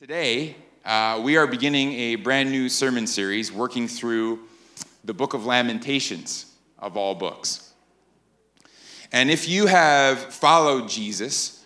[0.00, 4.38] Today, uh, we are beginning a brand new sermon series working through
[5.04, 6.46] the book of Lamentations,
[6.78, 7.74] of all books.
[9.12, 11.62] And if you have followed Jesus,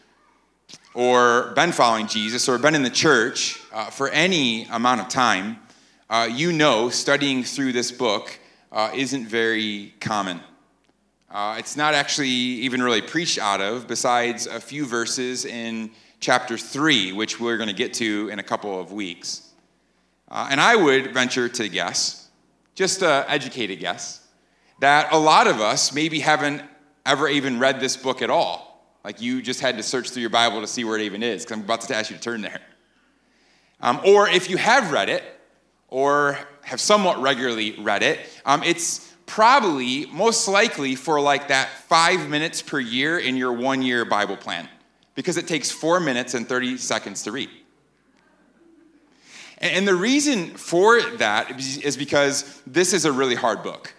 [0.95, 5.59] or been following Jesus, or been in the church uh, for any amount of time,
[6.11, 8.37] uh, you know studying through this book
[8.73, 10.41] uh, isn't very common.
[11.31, 15.93] Uh, it's not actually even really preached out of, besides a few verses in
[16.25, 19.51] chapter 3, which we're going to get to in a couple of weeks.
[20.31, 22.31] Uh, and I would venture to guess,
[22.75, 24.27] just an educated guess,
[24.81, 26.63] that a lot of us maybe haven't
[27.05, 28.89] ever even read this book at all.
[29.05, 31.45] Like you just had to search through your Bible to see where it even is,
[31.45, 32.63] because I'm about to ask you to turn there.
[33.83, 35.23] Um, or if you have read it,
[35.89, 42.31] or have somewhat regularly read it, um, it's probably most likely for like that five
[42.31, 44.71] minutes per year in your one year Bible plan
[45.15, 47.51] because it takes four minutes and 30 seconds to read.
[49.59, 53.95] And the reason for that is because this is a really hard book.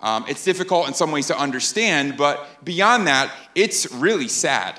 [0.00, 4.78] Um, it's difficult in some ways to understand, but beyond that, it's really sad.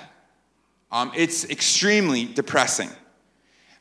[0.91, 2.89] Um, it's extremely depressing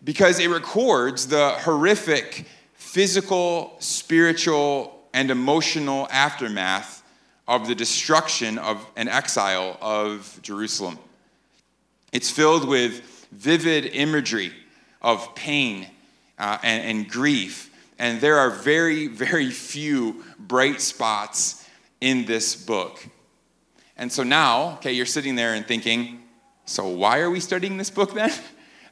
[0.03, 7.03] because it records the horrific physical, spiritual, and emotional aftermath
[7.47, 10.99] of the destruction of an exile of Jerusalem.
[12.19, 14.51] It's filled with vivid imagery
[15.01, 15.87] of pain
[16.37, 17.73] uh, and, and grief.
[17.97, 21.65] And there are very, very few bright spots
[22.01, 23.07] in this book.
[23.97, 26.21] And so now, okay, you're sitting there and thinking,
[26.65, 28.33] so why are we studying this book then?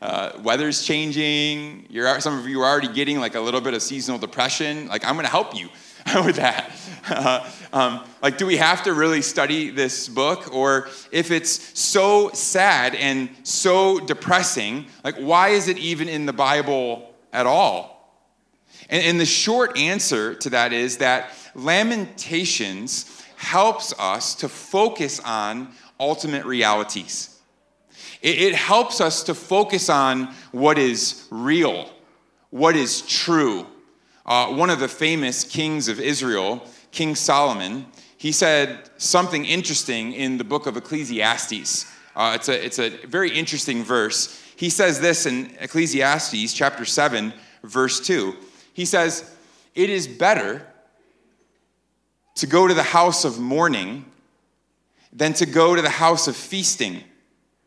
[0.03, 1.87] Uh, weather's changing.
[1.89, 4.89] You're, some of you are already getting like a little bit of seasonal depression.
[4.89, 5.71] Like, I'm going to help you
[6.25, 6.71] with that.
[7.09, 10.55] Uh, um, like, do we have to really study this book?
[10.55, 16.33] Or if it's so sad and so depressing, like, why is it even in the
[16.33, 18.21] Bible at all?
[18.89, 25.73] And, and the short answer to that is that Lamentations helps us to focus on
[25.99, 27.41] ultimate realities.
[28.23, 31.91] It, it helps us to focus on what is real,
[32.51, 33.67] what is true
[34.27, 36.61] uh, one of the famous kings of Israel,
[36.91, 37.87] King Solomon,
[38.19, 41.87] he said something interesting in the book of Ecclesiastes.
[42.17, 44.43] Uh, it's, a, it's a very interesting verse.
[44.57, 47.33] He says this in Ecclesiastes chapter 7,
[47.63, 48.35] verse 2.
[48.73, 49.37] He says,
[49.75, 50.67] It is better
[52.35, 54.07] to go to the house of mourning
[55.13, 57.05] than to go to the house of feasting,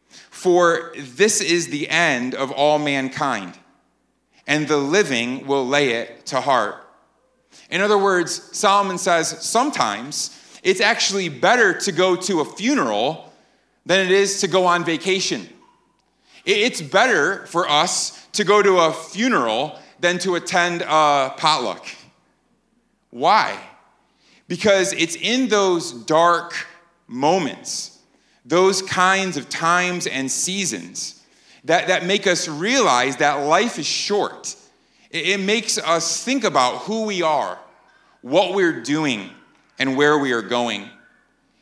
[0.09, 3.57] for this is the end of all mankind
[4.49, 6.83] and the living will lay it to heart.
[7.69, 13.31] In other words, Solomon says sometimes it's actually better to go to a funeral
[13.85, 15.47] than it is to go on vacation.
[16.45, 21.85] It's better for us to go to a funeral than to attend a potluck.
[23.11, 23.55] Why?
[24.47, 26.55] Because it's in those dark
[27.07, 27.99] moments,
[28.43, 31.18] those kinds of times and seasons
[31.65, 34.55] that, that make us realize that life is short.
[35.09, 37.59] It, it makes us think about who we are,
[38.21, 39.29] what we're doing,
[39.77, 40.89] and where we are going.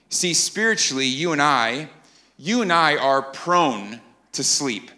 [0.10, 1.90] See, spiritually, you and I,
[2.38, 4.02] you and I are prone
[4.34, 4.92] to sleep.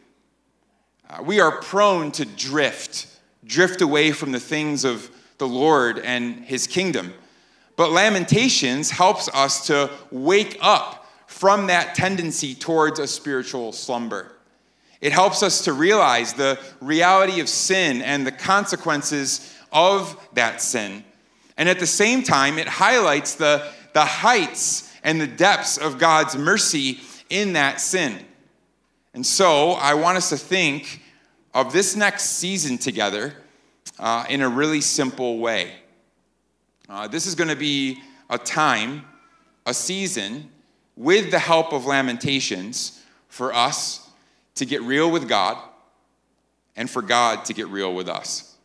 [1.09, 3.07] Uh, we are prone to drift,
[3.45, 7.13] drift away from the things of the Lord and his kingdom.
[7.75, 14.33] But Lamentations helps us to wake up from that tendency towards a spiritual slumber.
[15.01, 21.03] It helps us to realize the reality of sin and the consequences of that sin.
[21.57, 26.35] And at the same time, it highlights the, the heights and the depths of God's
[26.35, 26.99] mercy
[27.29, 28.25] in that sin.
[29.13, 31.01] And so I want us to think
[31.53, 33.33] of this next season together
[33.97, 35.73] uh, in a really simple way.
[36.87, 37.99] Uh, this is going to be
[38.29, 39.05] a time,
[39.66, 40.49] a season,
[40.95, 44.09] with the help of Lamentations for us
[44.55, 45.57] to get real with God
[46.75, 48.55] and for God to get real with us.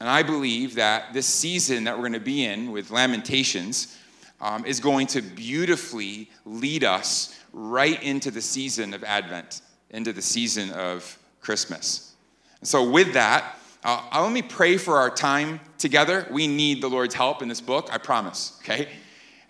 [0.00, 3.98] And I believe that this season that we're going to be in with Lamentations
[4.40, 10.22] um, is going to beautifully lead us right into the season of Advent, into the
[10.22, 12.14] season of Christmas.
[12.60, 16.26] And so, with that, uh, let me pray for our time together.
[16.30, 18.88] We need the Lord's help in this book, I promise, okay?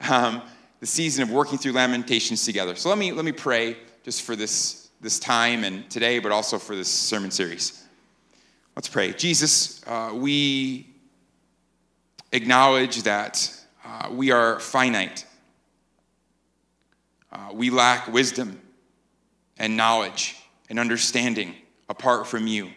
[0.09, 0.43] Um,
[0.81, 2.75] the season of working through Lamentations together.
[2.75, 6.59] So, let me, let me pray just for this this time and today, but also
[6.59, 7.85] for this sermon series.
[8.77, 9.13] Let's pray.
[9.13, 10.87] Jesus, uh, we
[12.33, 13.55] acknowledge that
[13.85, 15.25] uh, we are finite.
[17.33, 18.61] Uh, we lack wisdom
[19.59, 20.37] and knowledge
[20.69, 21.55] and understanding
[21.89, 22.71] apart from you.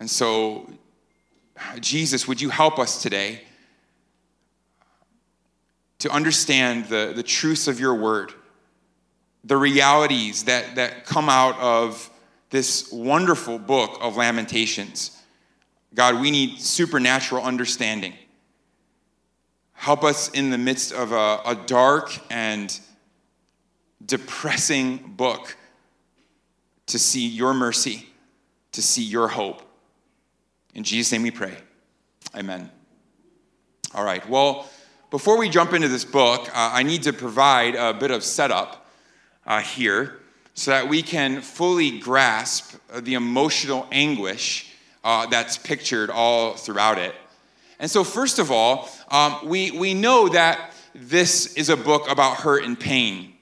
[0.00, 0.70] And so,
[1.80, 3.42] Jesus, would you help us today
[6.00, 8.32] to understand the, the truths of your word,
[9.44, 12.10] the realities that, that come out of
[12.50, 15.16] this wonderful book of Lamentations?
[15.94, 18.14] God, we need supernatural understanding.
[19.72, 22.78] Help us in the midst of a, a dark and
[24.04, 25.56] depressing book
[26.86, 28.06] to see your mercy,
[28.72, 29.62] to see your hope.
[30.74, 31.56] In Jesus' name we pray.
[32.36, 32.70] Amen.
[33.94, 34.68] All right, well,
[35.10, 38.86] before we jump into this book, uh, I need to provide a bit of setup
[39.46, 40.20] uh, here
[40.54, 44.70] so that we can fully grasp the emotional anguish
[45.04, 47.14] uh, that's pictured all throughout it.
[47.78, 52.36] And so, first of all, um, we, we know that this is a book about
[52.36, 53.32] hurt and pain.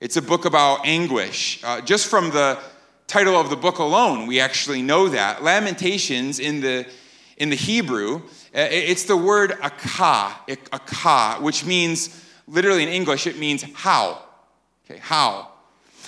[0.00, 1.62] It's a book about anguish.
[1.62, 2.58] Uh, just from the
[3.06, 5.44] title of the book alone, we actually know that.
[5.44, 6.86] Lamentations in the,
[7.36, 8.20] in the Hebrew, uh,
[8.52, 14.23] it's the word akah, akah, which means, literally in English, it means how.
[14.90, 15.48] Okay, how.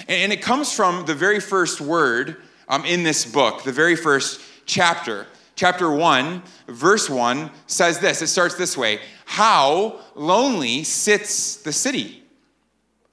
[0.09, 2.37] And it comes from the very first word
[2.69, 5.27] um, in this book, the very first chapter.
[5.55, 12.23] Chapter 1, verse 1 says this it starts this way How lonely sits the city?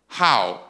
[0.08, 0.62] How?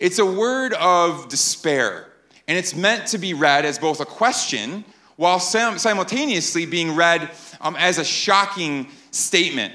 [0.00, 2.08] It's a word of despair,
[2.48, 4.84] and it's meant to be read as both a question
[5.16, 7.30] while simultaneously being read
[7.60, 9.74] um, as a shocking statement.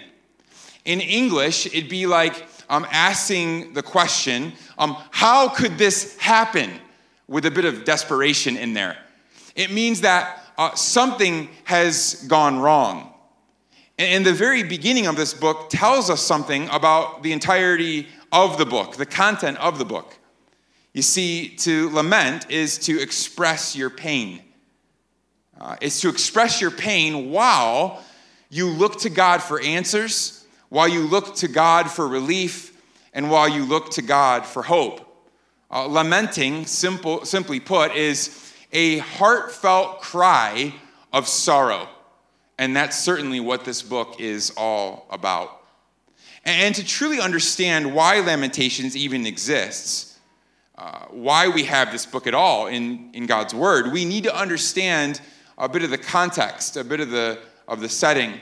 [0.84, 6.72] In English, it'd be like um, asking the question, um, How could this happen?
[7.30, 8.98] with a bit of desperation in there.
[9.56, 13.14] It means that uh, something has gone wrong.
[13.98, 18.66] And the very beginning of this book tells us something about the entirety of the
[18.66, 20.18] book, the content of the book.
[20.94, 24.42] You see, to lament is to express your pain.
[25.60, 28.04] Uh, it's to express your pain while
[28.50, 30.39] you look to God for answers,
[30.70, 32.78] while you look to God for relief,
[33.14, 35.06] and while you look to God for hope.
[35.72, 40.74] Uh, lamenting, simple, simply put, is a heartfelt cry
[41.12, 41.88] of sorrow.
[42.58, 45.62] And that's certainly what this book is all about.
[46.46, 50.18] And to truly understand why Lamentations even exists,
[50.78, 54.36] uh, why we have this book at all in, in God's Word, we need to
[54.36, 55.22] understand
[55.58, 58.40] a bit of the context, a bit of the, of the setting.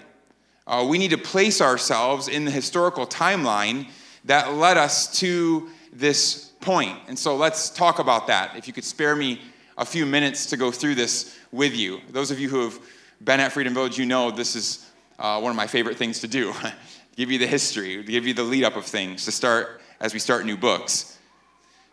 [0.68, 3.88] Uh, we need to place ourselves in the historical timeline
[4.26, 6.98] that led us to this point.
[7.08, 8.58] And so let's talk about that.
[8.58, 9.42] If you could spare me
[9.78, 12.02] a few minutes to go through this with you.
[12.10, 12.80] Those of you who have
[13.24, 16.28] been at Freedom Village, you know this is uh, one of my favorite things to
[16.28, 16.54] do
[17.16, 20.20] give you the history, give you the lead up of things to start as we
[20.20, 21.18] start new books.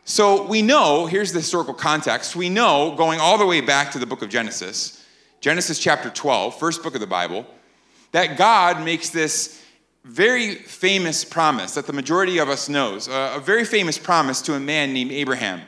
[0.04, 2.36] So we know, here's the historical context.
[2.36, 5.02] We know, going all the way back to the book of Genesis,
[5.40, 7.46] Genesis chapter 12, first book of the Bible,
[8.14, 9.61] that God makes this
[10.05, 14.61] very famous promise that the majority of us knows, a very famous promise to a
[14.61, 15.61] man named Abraham.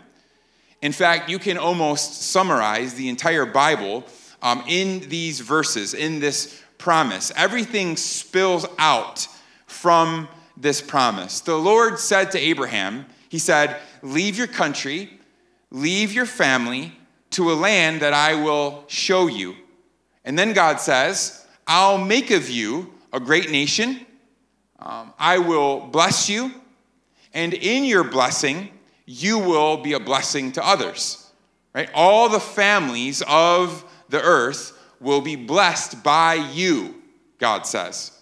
[0.81, 4.05] In fact, you can almost summarize the entire Bible
[4.43, 7.33] um, in these verses, in this promise.
[7.35, 9.27] Everything spills out
[9.67, 11.41] from this promise.
[11.41, 15.19] The Lord said to Abraham, He said, Leave your country,
[15.73, 16.93] leave your family
[17.31, 19.57] to a land that I will show you.
[20.25, 24.07] And then God says, I'll make of you a great nation.
[24.79, 26.53] Um, I will bless you.
[27.35, 28.71] And in your blessing,
[29.05, 31.31] you will be a blessing to others.
[31.75, 31.91] Right?
[31.95, 37.03] All the families of the earth will be blessed by you,
[37.39, 38.13] God says.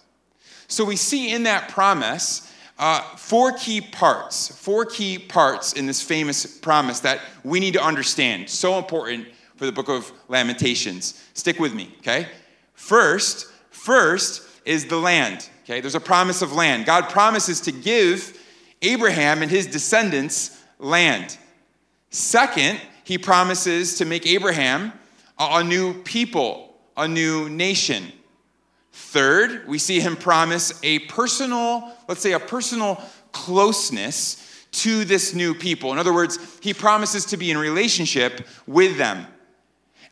[0.67, 6.01] So we see in that promise uh, four key parts, four key parts in this
[6.01, 8.49] famous promise that we need to understand.
[8.49, 11.23] So important for the book of Lamentations.
[11.33, 12.27] Stick with me, okay?
[12.85, 15.49] First, first is the land.
[15.63, 16.85] Okay, there's a promise of land.
[16.85, 18.39] God promises to give
[18.83, 21.35] Abraham and his descendants land.
[22.11, 24.93] Second, he promises to make Abraham
[25.39, 28.11] a new people, a new nation.
[28.91, 33.01] Third, we see him promise a personal, let's say, a personal
[33.31, 35.91] closeness to this new people.
[35.91, 39.25] In other words, he promises to be in relationship with them.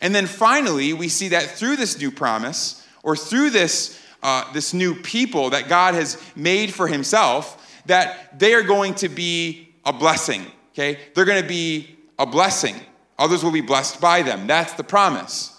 [0.04, 4.72] And then finally, we see that through this new promise, or through this, uh, this
[4.72, 9.92] new people that God has made for himself, that they are going to be a
[9.92, 11.00] blessing okay?
[11.14, 12.76] They're going to be a blessing.
[13.18, 14.48] Others will be blessed by them.
[14.48, 15.50] That's the promise.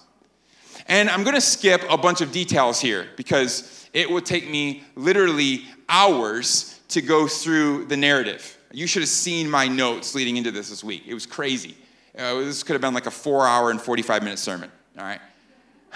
[0.86, 4.82] And I'm going to skip a bunch of details here because it would take me
[4.96, 8.58] literally hours to go through the narrative.
[8.72, 11.04] You should have seen my notes leading into this this week.
[11.06, 11.76] It was crazy.
[12.16, 15.20] Uh, this could have been like a four hour and 45 minute sermon, all right?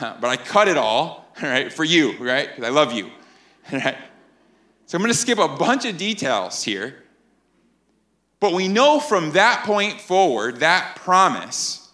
[0.01, 2.49] But I cut it all, all right, for you, right?
[2.49, 3.07] Because I love you,
[3.73, 3.97] all right?
[4.87, 7.05] So I'm going to skip a bunch of details here.
[8.41, 11.89] But we know from that point forward, that promise,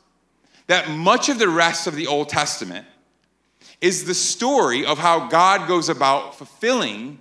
[0.66, 2.86] that much of the rest of the Old Testament
[3.80, 7.18] is the story of how God goes about fulfilling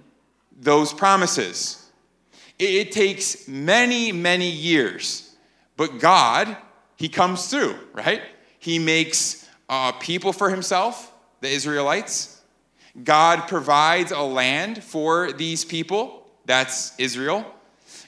[0.60, 1.90] those promises.
[2.60, 5.36] It, takes many, many years,
[5.76, 6.56] but God,
[7.04, 8.22] He comes through, right?
[8.60, 12.40] He makes uh, people for Himself, the Israelites.
[13.04, 17.46] God provides a land for these people, that's Israel.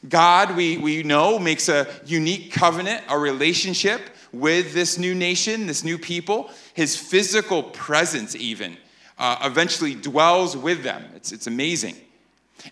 [0.07, 3.99] God, we, we know, makes a unique covenant, a relationship
[4.31, 6.49] with this new nation, this new people.
[6.73, 8.77] His physical presence, even,
[9.19, 11.03] uh, eventually dwells with them.
[11.17, 11.97] It's, it's amazing.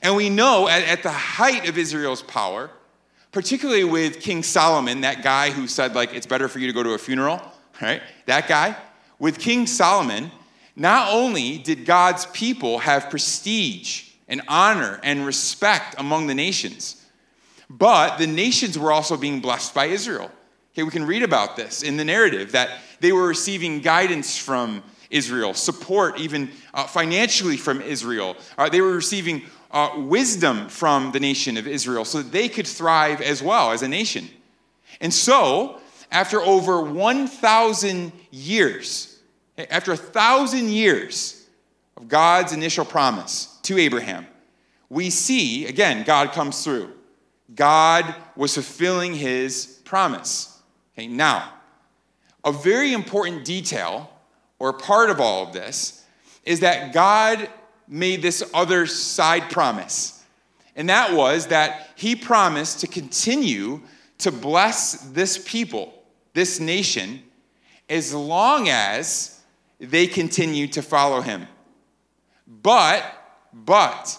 [0.01, 2.71] And we know at, at the height of Israel's power,
[3.33, 6.83] particularly with King Solomon, that guy who said, like, it's better for you to go
[6.83, 7.41] to a funeral,
[7.81, 8.01] right?
[8.27, 8.77] That guy.
[9.19, 10.31] With King Solomon,
[10.75, 17.05] not only did God's people have prestige and honor and respect among the nations,
[17.69, 20.31] but the nations were also being blessed by Israel.
[20.73, 24.83] Okay, we can read about this in the narrative that they were receiving guidance from
[25.09, 28.35] Israel, support even uh, financially from Israel.
[28.57, 32.67] Uh, they were receiving uh, wisdom from the nation of Israel so that they could
[32.67, 34.29] thrive as well as a nation.
[35.01, 35.79] And so,
[36.11, 39.19] after over 1,000 years,
[39.57, 41.45] after a thousand years
[41.97, 44.27] of God's initial promise to Abraham,
[44.89, 46.91] we see, again, God comes through.
[47.55, 50.61] God was fulfilling his promise.
[50.95, 51.51] Okay, now,
[52.45, 54.11] a very important detail
[54.59, 56.05] or part of all of this
[56.45, 57.49] is that God
[57.87, 60.23] made this other side promise.
[60.75, 63.81] And that was that he promised to continue
[64.19, 65.93] to bless this people,
[66.33, 67.21] this nation,
[67.89, 69.41] as long as
[69.79, 71.47] they continue to follow him.
[72.47, 73.03] But,
[73.53, 74.17] but,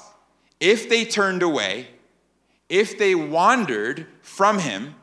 [0.61, 1.88] if they turned away,
[2.68, 4.94] if they wandered from him,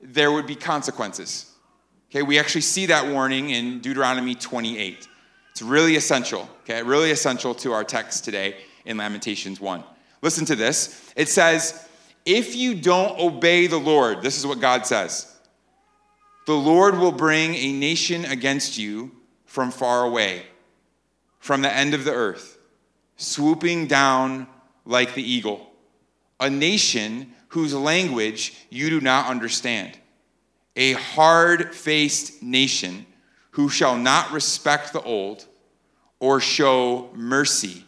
[0.00, 1.52] there would be consequences.
[2.10, 5.08] Okay, we actually see that warning in Deuteronomy 28.
[5.56, 9.82] It's really essential, okay, really essential to our text today in Lamentations 1.
[10.20, 11.10] Listen to this.
[11.16, 11.88] It says,
[12.26, 15.34] If you don't obey the Lord, this is what God says,
[16.44, 19.12] the Lord will bring a nation against you
[19.46, 20.42] from far away,
[21.38, 22.58] from the end of the earth,
[23.16, 24.48] swooping down
[24.84, 25.70] like the eagle,
[26.38, 29.98] a nation whose language you do not understand
[30.76, 33.05] a hard faced nation
[33.56, 35.46] who shall not respect the old
[36.20, 37.84] or show mercy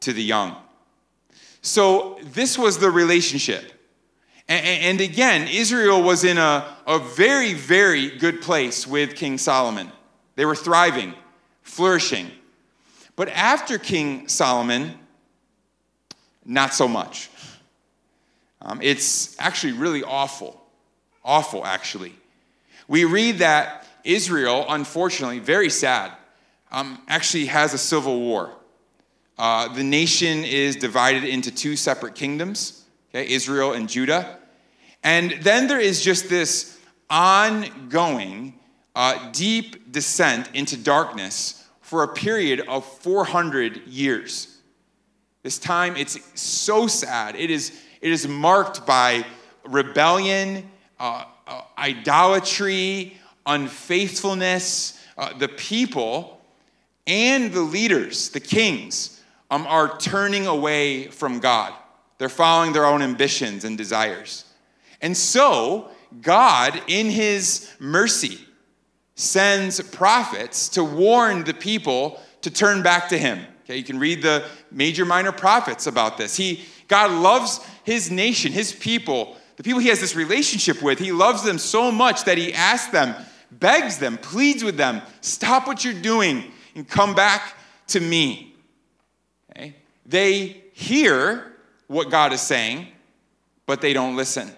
[0.00, 0.56] to the young.
[1.62, 3.72] So, this was the relationship.
[4.48, 9.92] And, again, Israel was in a, a very, very good place with King Solomon.
[10.36, 11.14] They were thriving,
[11.62, 12.30] flourishing.
[13.14, 14.94] But after King Solomon,
[16.44, 17.30] not so much.
[18.62, 20.58] Um, it's actually really awful
[21.28, 22.14] awful, actually.
[22.88, 26.12] We read that Israel, unfortunately, very sad,
[26.70, 28.52] um, actually has a civil war.
[29.38, 34.38] Uh, the nation is divided into two separate kingdoms, okay, Israel and Judah.
[35.04, 36.78] And then there is just this
[37.08, 38.58] ongoing,
[38.94, 44.58] uh, deep descent into darkness for a period of 400 years.
[45.42, 47.36] This time, it's so sad.
[47.36, 49.24] It is, it is marked by
[49.64, 53.16] rebellion uh, uh, idolatry,
[53.48, 55.02] unfaithfulness.
[55.16, 56.40] Uh, the people
[57.06, 61.72] and the leaders, the kings, um, are turning away from God.
[62.18, 64.44] They're following their own ambitions and desires.
[65.00, 65.88] And so,
[66.20, 68.38] God, in his mercy,
[69.14, 73.44] sends prophets to warn the people to turn back to him.
[73.64, 76.36] Okay, you can read the major minor prophets about this.
[76.36, 81.10] He God loves his nation, his people the people he has this relationship with, he
[81.10, 83.12] loves them so much that he asks them,
[83.50, 87.54] begs them, pleads with them, stop what you're doing and come back
[87.88, 88.54] to me.
[89.50, 89.76] Okay?
[90.06, 91.52] They hear
[91.86, 92.88] what God is saying,
[93.66, 94.50] but they don't listen.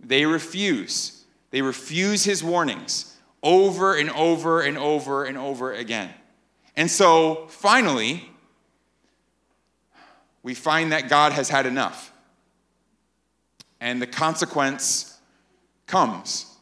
[0.00, 1.24] They refuse.
[1.50, 6.10] They refuse his warnings over and over and over and over again.
[6.76, 8.28] And so finally,
[10.42, 12.12] we find that God has had enough
[13.80, 15.18] and the consequence
[15.86, 16.55] comes.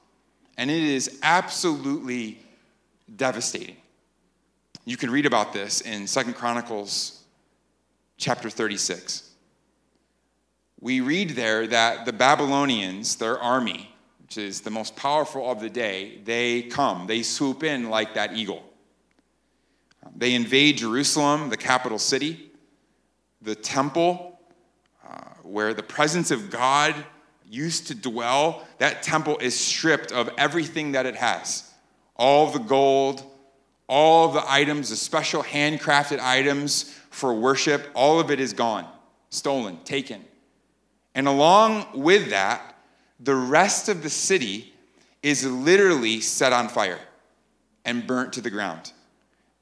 [0.56, 2.38] And it is absolutely
[3.14, 3.76] devastating.
[4.84, 7.22] You can read about this in Second Chronicles
[8.16, 9.30] chapter 36.
[10.80, 15.70] We read there that the Babylonians, their army, which is the most powerful of the
[15.70, 17.06] day, they come.
[17.06, 18.62] They swoop in like that eagle.
[20.14, 22.50] They invade Jerusalem, the capital city,
[23.40, 24.38] the temple,
[25.08, 26.94] uh, where the presence of God
[27.48, 28.66] used to dwell.
[28.78, 31.70] That temple is stripped of everything that it has
[32.16, 33.24] all the gold,
[33.88, 38.86] all the items, the special handcrafted items for worship, all of it is gone,
[39.30, 40.24] stolen, taken.
[41.14, 42.76] And along with that,
[43.20, 44.72] the rest of the city
[45.22, 47.00] is literally set on fire
[47.84, 48.92] and burnt to the ground.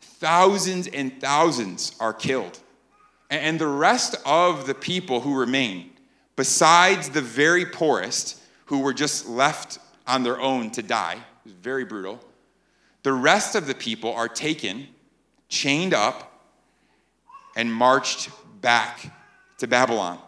[0.00, 2.58] Thousands and thousands are killed.
[3.30, 5.91] And the rest of the people who remain,
[6.42, 11.52] besides the very poorest who were just left on their own to die, it was
[11.52, 12.18] very brutal,
[13.04, 14.88] the rest of the people are taken,
[15.48, 16.44] chained up,
[17.54, 18.28] and marched
[18.60, 19.14] back
[19.58, 20.18] to Babylon.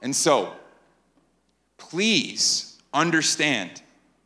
[0.00, 0.52] And so,
[1.76, 3.82] please understand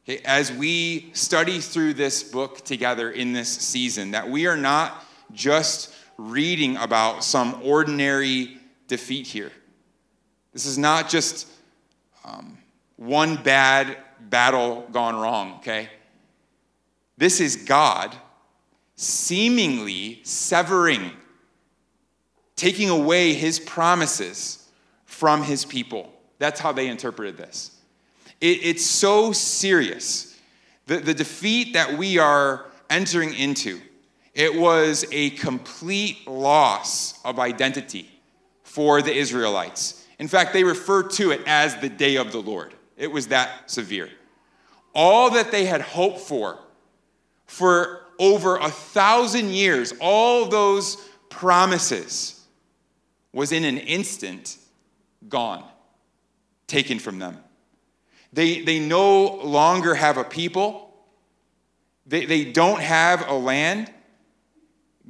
[0.06, 5.02] okay, as we study through this book together in this season that we are not
[5.32, 9.50] just reading about some ordinary defeat here.
[10.56, 11.46] This is not just
[12.24, 12.56] um,
[12.96, 15.90] one bad battle gone wrong, okay?
[17.18, 18.16] This is God
[18.94, 21.10] seemingly severing,
[22.56, 24.66] taking away his promises
[25.04, 26.10] from his people.
[26.38, 27.78] That's how they interpreted this.
[28.40, 30.40] It, it's so serious.
[30.86, 33.78] The, the defeat that we are entering into,
[34.32, 38.08] it was a complete loss of identity
[38.62, 40.04] for the Israelites.
[40.18, 42.74] In fact, they refer to it as the day of the Lord.
[42.96, 44.08] It was that severe.
[44.94, 46.58] All that they had hoped for,
[47.46, 50.96] for over a thousand years, all those
[51.28, 52.40] promises
[53.32, 54.56] was in an instant
[55.28, 55.62] gone,
[56.66, 57.38] taken from them.
[58.32, 60.94] They, they no longer have a people,
[62.06, 63.92] they, they don't have a land.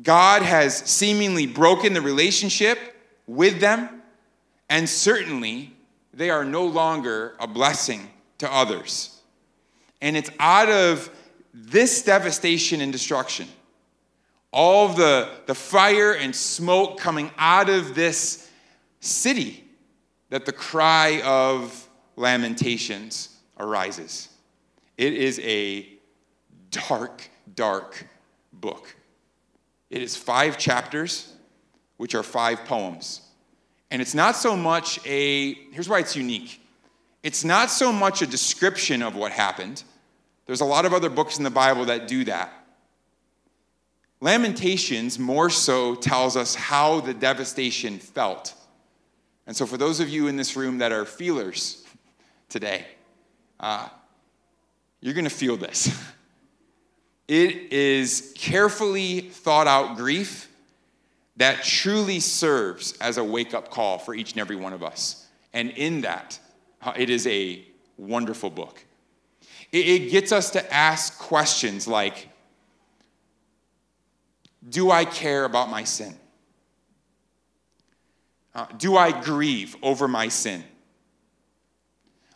[0.02, 2.78] God has seemingly broken the relationship
[3.26, 3.95] with them,
[4.68, 5.72] and certainly
[6.12, 9.20] they are no longer a blessing to others.
[10.00, 11.11] And it's out of
[11.52, 13.48] this devastation and destruction,
[14.52, 18.50] all the, the fire and smoke coming out of this
[19.00, 19.64] city,
[20.31, 24.29] that the cry of lamentations arises.
[24.98, 25.88] It is a
[26.70, 28.07] dark, dark
[28.52, 28.94] book.
[29.90, 31.33] It is five chapters,
[31.96, 33.22] which are five poems.
[33.90, 36.61] And it's not so much a, here's why it's unique
[37.22, 39.83] it's not so much a description of what happened.
[40.46, 42.53] There's a lot of other books in the Bible that do that.
[44.20, 48.55] Lamentations more so tells us how the devastation felt.
[49.44, 51.85] And so, for those of you in this room that are feelers
[52.49, 52.87] today,
[53.59, 53.88] uh,
[55.01, 55.88] you're going to feel this.
[57.29, 60.49] It is carefully thought out grief
[61.37, 65.27] that truly serves as a wake up call for each and every one of us.
[65.53, 66.38] And in that,
[66.83, 67.64] uh, it is a
[67.96, 68.83] wonderful book.
[69.72, 72.29] It gets us to ask questions like
[74.68, 76.14] Do I care about my sin?
[78.55, 80.64] Uh, do I grieve over my sin?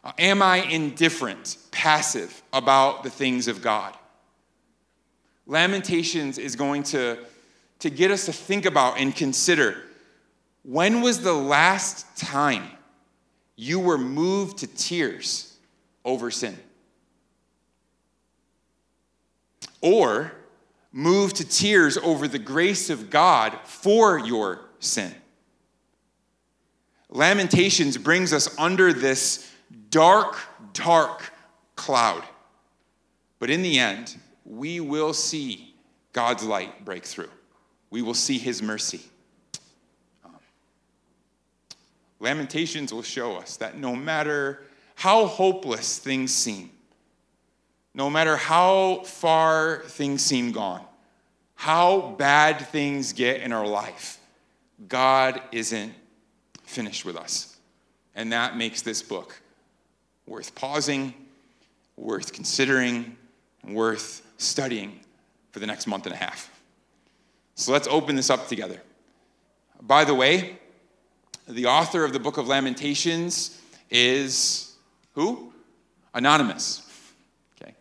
[0.04, 3.96] Uh, am I indifferent, passive about the things of God?
[5.46, 7.18] Lamentations is going to,
[7.80, 9.82] to get us to think about and consider
[10.62, 12.70] when was the last time
[13.56, 15.56] you were moved to tears
[16.04, 16.56] over sin?
[19.80, 20.32] Or
[20.92, 25.14] moved to tears over the grace of God for your sin?
[27.08, 29.50] Lamentations brings us under this
[29.88, 30.38] dark,
[30.74, 31.32] dark
[31.74, 32.22] cloud.
[33.38, 35.74] But in the end, we will see
[36.12, 37.30] God's light break through.
[37.90, 39.00] We will see his mercy.
[40.24, 40.36] Um,
[42.20, 44.62] Lamentations will show us that no matter
[44.94, 46.70] how hopeless things seem,
[47.94, 50.84] no matter how far things seem gone,
[51.56, 54.18] how bad things get in our life,
[54.88, 55.92] God isn't
[56.64, 57.56] finished with us.
[58.14, 59.40] And that makes this book
[60.26, 61.14] worth pausing,
[61.96, 63.16] worth considering,
[63.64, 65.00] worth studying
[65.50, 66.50] for the next month and a half.
[67.60, 68.80] So let's open this up together.
[69.82, 70.58] By the way,
[71.46, 74.74] the author of the book of Lamentations is
[75.14, 75.52] who?
[76.14, 76.90] Anonymous.
[77.60, 77.74] Okay.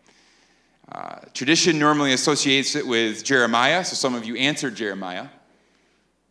[0.92, 5.28] Uh, tradition normally associates it with Jeremiah, so some of you answered Jeremiah.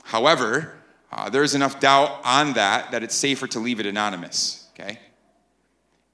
[0.03, 0.75] However,
[1.11, 4.67] uh, there's enough doubt on that that it's safer to leave it anonymous.
[4.73, 4.99] Okay?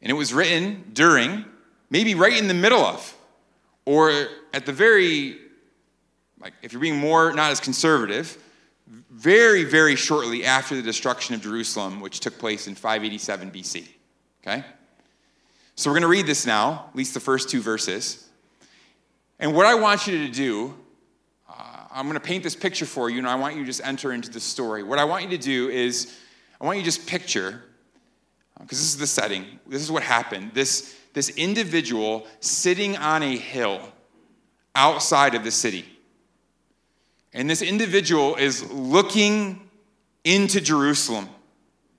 [0.01, 1.43] And it was written during
[1.89, 3.13] maybe right in the middle of,
[3.83, 5.44] or at the very,
[6.45, 8.37] like if you're being more not as conservative,
[9.09, 13.87] very, very shortly after the destruction of Jerusalem, which took place in 587 BC.
[14.43, 14.63] Okay?
[15.75, 18.29] So we're going to read this now, at least the first two verses.
[19.39, 20.75] And what I want you to do,
[21.49, 23.81] uh, I'm going to paint this picture for you, and I want you to just
[23.83, 24.83] enter into the story.
[24.83, 26.15] What I want you to do is,
[26.61, 27.63] I want you to just picture,
[28.59, 30.51] because uh, this is the setting, this is what happened.
[30.53, 33.81] This, this individual sitting on a hill
[34.75, 35.85] outside of the city.
[37.35, 39.69] And this individual is looking
[40.23, 41.27] into Jerusalem.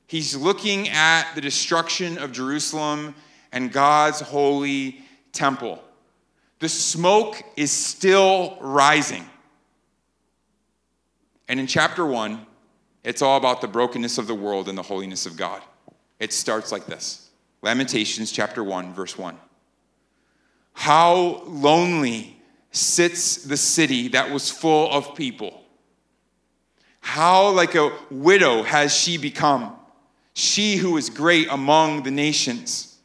[0.07, 3.15] He's looking at the destruction of Jerusalem
[3.53, 5.85] and God's holy temple.
[6.59, 9.27] The smoke is still rising.
[11.49, 12.47] And in chapter one,
[13.05, 15.61] it's all about the brokenness of the world and the holiness of God.
[16.19, 17.29] It starts like this
[17.61, 19.37] Lamentations chapter 1, verse 1.
[20.73, 22.36] How lonely
[22.77, 25.63] sits the city that was full of people.
[27.01, 29.75] How like a widow has she become,
[30.35, 32.99] she who is great among the nations.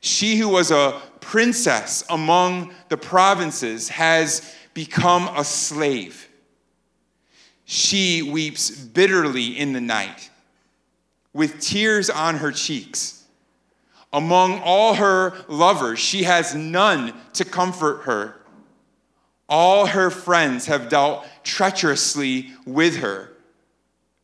[0.00, 6.28] She who was a princess among the provinces has become a slave.
[7.64, 10.30] She weeps bitterly in the night,
[11.32, 13.24] with tears on her cheeks.
[14.12, 18.39] Among all her lovers, she has none to comfort her.
[19.50, 23.32] All her friends have dealt treacherously with her.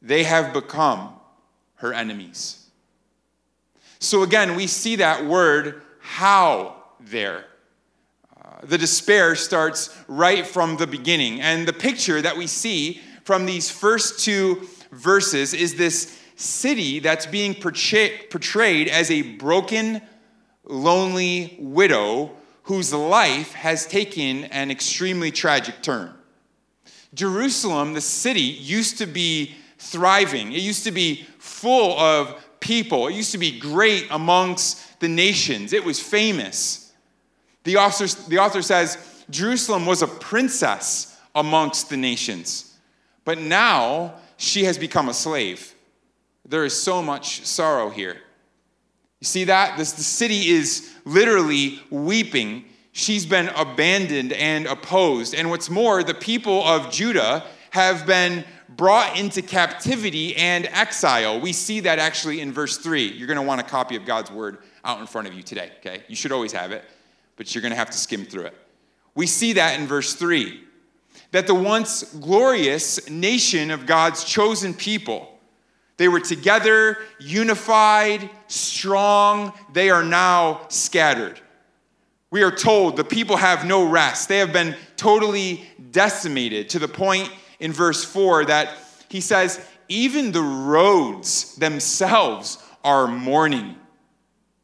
[0.01, 1.15] They have become
[1.77, 2.71] her enemies.
[3.99, 7.45] So again, we see that word how there.
[8.41, 11.41] Uh, the despair starts right from the beginning.
[11.41, 17.27] And the picture that we see from these first two verses is this city that's
[17.27, 20.01] being portrayed as a broken,
[20.65, 22.31] lonely widow
[22.67, 26.13] whose life has taken an extremely tragic turn.
[27.15, 33.07] Jerusalem, the city, used to be thriving, it used to be full of people.
[33.07, 36.93] It used to be great amongst the nations, it was famous.
[37.63, 42.77] The author, the author says Jerusalem was a princess amongst the nations,
[43.25, 45.73] but now she has become a slave.
[46.45, 48.17] There is so much sorrow here.
[49.21, 49.79] You see that?
[49.79, 52.65] This, the city is literally weeping.
[52.93, 55.35] She's been abandoned and opposed.
[55.35, 61.41] And what's more, the people of Judah have been brought into captivity and exile.
[61.41, 63.13] We see that actually in verse 3.
[63.13, 65.73] You're going to want a copy of God's word out in front of you today,
[65.79, 66.05] okay?
[66.09, 66.85] You should always have it,
[67.37, 68.55] but you're going to have to skim through it.
[69.15, 70.63] We see that in verse 3
[71.33, 75.36] that the once glorious nation of God's chosen people,
[75.97, 81.41] they were together, unified, strong, they are now scattered.
[82.31, 84.29] We are told the people have no rest.
[84.29, 87.31] They have been totally decimated to the point
[87.61, 88.77] in verse 4 that
[89.09, 93.77] he says, even the roads themselves are mourning.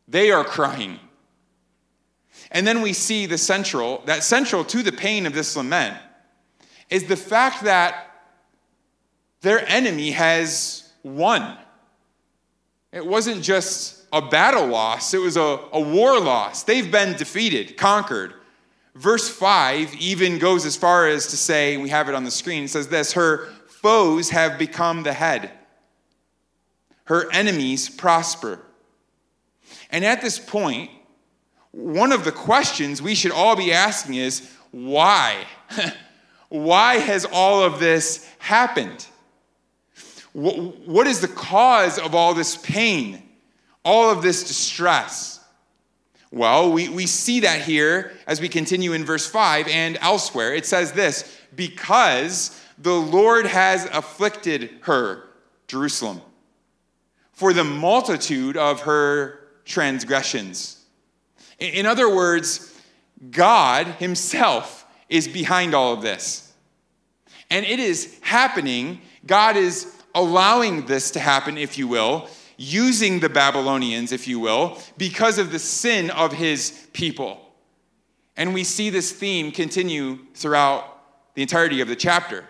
[0.08, 0.98] They are crying.
[2.50, 5.96] And then we see the central, that central to the pain of this lament
[6.90, 8.10] is the fact that
[9.40, 11.56] their enemy has won.
[12.92, 16.62] It wasn't just a battle loss, it was a, a war loss.
[16.64, 18.34] They've been defeated, conquered.
[18.94, 22.64] Verse 5 even goes as far as to say, we have it on the screen,
[22.64, 25.50] it says this Her foes have become the head,
[27.04, 28.60] her enemies prosper.
[29.90, 30.90] And at this point,
[31.70, 35.46] one of the questions we should all be asking is why?
[36.50, 39.06] why has all of this happened?
[40.32, 43.22] What is the cause of all this pain,
[43.84, 45.40] all of this distress?
[46.30, 50.54] Well, we, we see that here as we continue in verse 5 and elsewhere.
[50.54, 55.24] It says this because the Lord has afflicted her,
[55.68, 56.22] Jerusalem,
[57.32, 60.82] for the multitude of her transgressions.
[61.58, 62.80] In other words,
[63.30, 66.52] God Himself is behind all of this.
[67.50, 69.02] And it is happening.
[69.26, 74.78] God is allowing this to happen, if you will, using the Babylonians, if you will,
[74.96, 77.40] because of the sin of his people.
[78.36, 82.44] And we see this theme continue throughout the entirety of the chapter.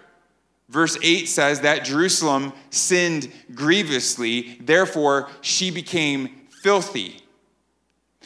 [0.68, 6.30] Verse 8 says that Jerusalem sinned grievously, therefore she became
[6.62, 7.20] filthy.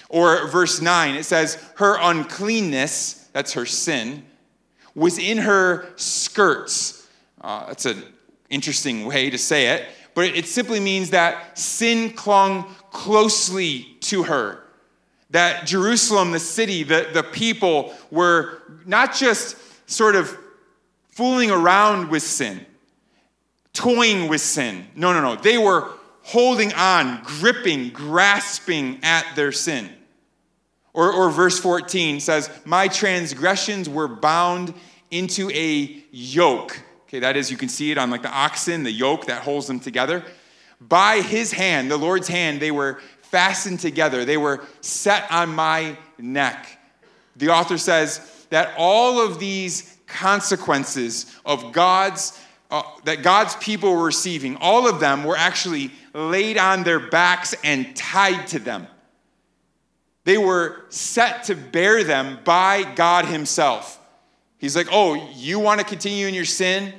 [0.09, 4.25] Or verse 9, it says, her uncleanness, that's her sin,
[4.94, 7.09] was in her skirts.
[7.40, 8.03] Uh, that's an
[8.51, 14.63] interesting way to say it but it simply means that sin clung closely to her.
[15.29, 20.35] That Jerusalem, the city, the, the people were not just sort of
[21.11, 22.65] fooling around with sin,
[23.75, 24.87] toying with sin.
[24.95, 25.37] No, no, no.
[25.37, 25.91] They were
[26.23, 29.91] holding on, gripping, grasping at their sin.
[30.95, 34.73] Or, or verse 14 says, My transgressions were bound
[35.11, 36.81] into a yoke.
[37.17, 39.67] Okay, that is, you can see it on like the oxen, the yoke that holds
[39.67, 40.23] them together.
[40.83, 45.97] By his hand, the Lord's hand, they were fastened together, they were set on my
[46.19, 46.79] neck.
[47.37, 52.39] The author says that all of these consequences of God's
[52.71, 57.55] uh, that God's people were receiving, all of them were actually laid on their backs
[57.65, 58.89] and tied to them.
[60.25, 63.99] They were set to bear them by God Himself.
[64.59, 66.93] He's like, Oh, you want to continue in your sin,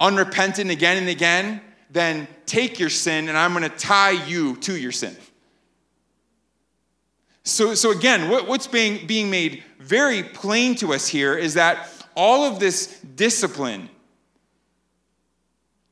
[0.00, 1.60] unrepentant again and again?
[1.90, 5.16] Then take your sin, and I'm going to tie you to your sin.
[7.42, 11.88] So, so again, what, what's being, being made very plain to us here is that
[12.14, 13.88] all of this discipline,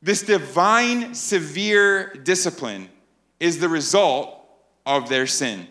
[0.03, 2.89] this divine, severe discipline,
[3.41, 4.41] is the result
[4.85, 5.67] of their sin.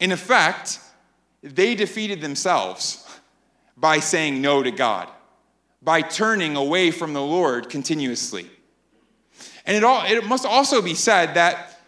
[0.00, 0.78] In effect,
[1.42, 3.04] they defeated themselves
[3.76, 5.08] by saying no to God,
[5.82, 8.48] by turning away from the Lord continuously.
[9.64, 11.80] And it, all, it must also be said that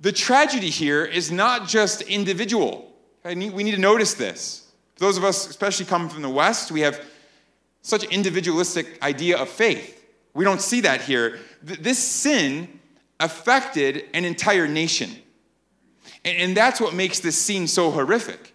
[0.00, 2.92] the tragedy here is not just individual.
[3.24, 4.70] we need to notice this.
[4.94, 7.04] For those of us, especially coming from the West, we have
[7.82, 10.04] such individualistic idea of faith.
[10.34, 11.38] We don't see that here.
[11.62, 12.80] This sin
[13.20, 15.10] affected an entire nation.
[16.24, 18.54] And that's what makes this scene so horrific.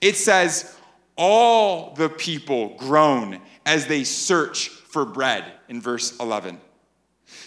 [0.00, 0.76] It says,
[1.16, 6.60] All the people groan as they search for bread in verse 11.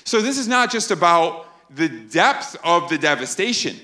[0.04, 3.76] So this is not just about the depth of the devastation,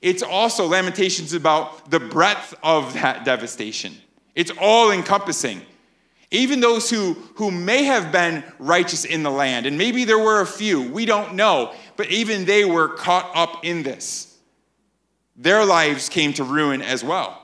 [0.00, 3.94] it's also Lamentations about the breadth of that devastation.
[4.34, 5.60] It's all encompassing.
[6.30, 10.40] Even those who, who may have been righteous in the land, and maybe there were
[10.40, 14.38] a few, we don't know, but even they were caught up in this.
[15.36, 17.39] Their lives came to ruin as well.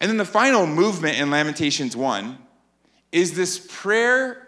[0.00, 2.38] And then the final movement in Lamentations 1
[3.12, 4.46] is this prayer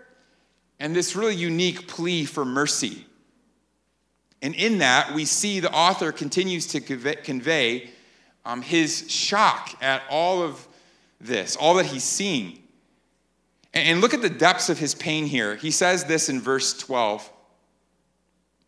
[0.78, 3.06] and this really unique plea for mercy.
[4.42, 7.90] And in that, we see the author continues to convey
[8.44, 10.66] um, his shock at all of
[11.20, 12.58] this, all that he's seeing.
[13.74, 15.56] And look at the depths of his pain here.
[15.56, 17.30] He says this in verse 12.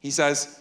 [0.01, 0.57] He says,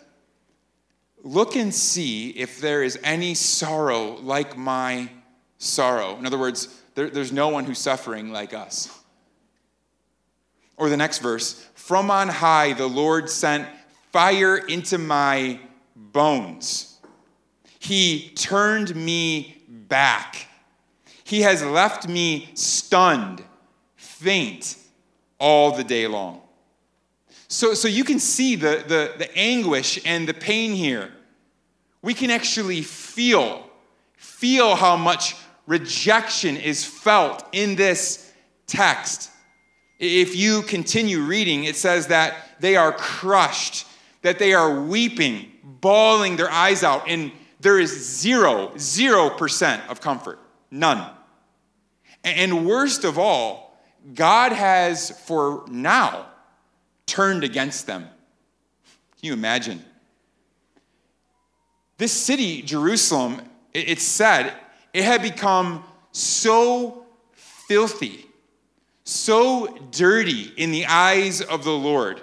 [1.21, 5.09] Look and see if there is any sorrow like my
[5.59, 6.17] sorrow.
[6.17, 8.89] In other words, there, there's no one who's suffering like us.
[10.75, 13.67] Or the next verse From on high, the Lord sent
[14.11, 15.59] fire into my
[15.95, 16.97] bones.
[17.77, 20.49] He turned me back
[21.29, 23.43] he has left me stunned,
[23.95, 24.77] faint
[25.39, 26.41] all the day long.
[27.47, 31.11] So, so you can see the, the, the anguish and the pain here.
[32.01, 33.63] We can actually feel,
[34.17, 35.35] feel how much
[35.69, 38.33] rejection is felt in this
[38.65, 39.29] text.
[39.99, 43.85] If you continue reading, it says that they are crushed,
[44.23, 50.01] that they are weeping, bawling their eyes out, and there is zero, zero percent of
[50.01, 50.39] comfort.
[50.71, 51.07] None.
[52.23, 53.79] And worst of all,
[54.15, 56.25] God has for now
[57.05, 58.01] turned against them.
[58.01, 59.85] Can you imagine?
[61.97, 64.51] This city, Jerusalem, it's said
[64.93, 68.25] it had become so filthy,
[69.03, 72.21] so dirty in the eyes of the Lord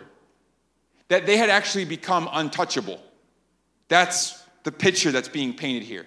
[1.09, 3.00] that they had actually become untouchable.
[3.88, 6.07] That's the picture that's being painted here.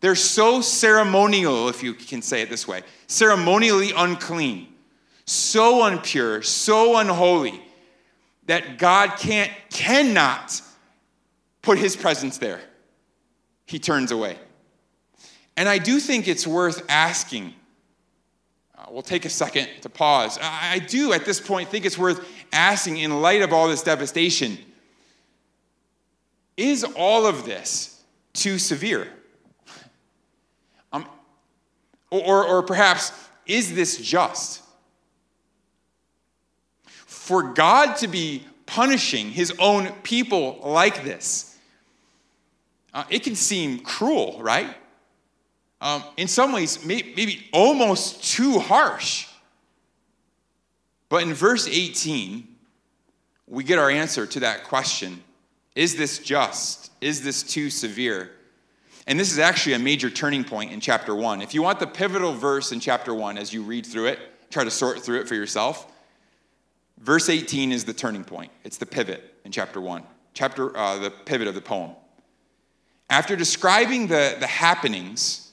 [0.00, 4.68] They're so ceremonial, if you can say it this way, ceremonially unclean,
[5.24, 7.60] so impure, so unholy,
[8.46, 10.62] that God can't, cannot
[11.62, 12.60] put his presence there.
[13.66, 14.38] He turns away.
[15.58, 17.52] And I do think it's worth asking.
[18.78, 20.38] Uh, we'll take a second to pause.
[20.40, 23.82] I, I do, at this point, think it's worth asking, in light of all this
[23.82, 24.56] devastation,
[26.56, 28.00] is all of this
[28.34, 29.08] too severe?
[30.92, 31.04] Um,
[32.08, 33.10] Or, or perhaps,
[33.44, 34.62] is this just?
[36.84, 41.58] For God to be punishing his own people like this,
[42.94, 44.76] uh, it can seem cruel, right?
[45.80, 49.28] Um, in some ways, maybe almost too harsh.
[51.08, 52.46] But in verse 18,
[53.46, 55.22] we get our answer to that question
[55.74, 56.90] Is this just?
[57.00, 58.30] Is this too severe?
[59.06, 61.40] And this is actually a major turning point in chapter one.
[61.40, 64.18] If you want the pivotal verse in chapter one as you read through it,
[64.50, 65.90] try to sort through it for yourself.
[66.98, 70.02] Verse 18 is the turning point, it's the pivot in chapter one,
[70.34, 71.92] chapter, uh, the pivot of the poem.
[73.08, 75.47] After describing the, the happenings,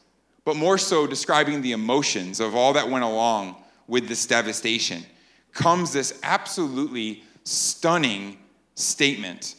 [0.45, 3.55] but more so describing the emotions of all that went along
[3.87, 5.03] with this devastation,
[5.51, 8.37] comes this absolutely stunning
[8.75, 9.55] statement.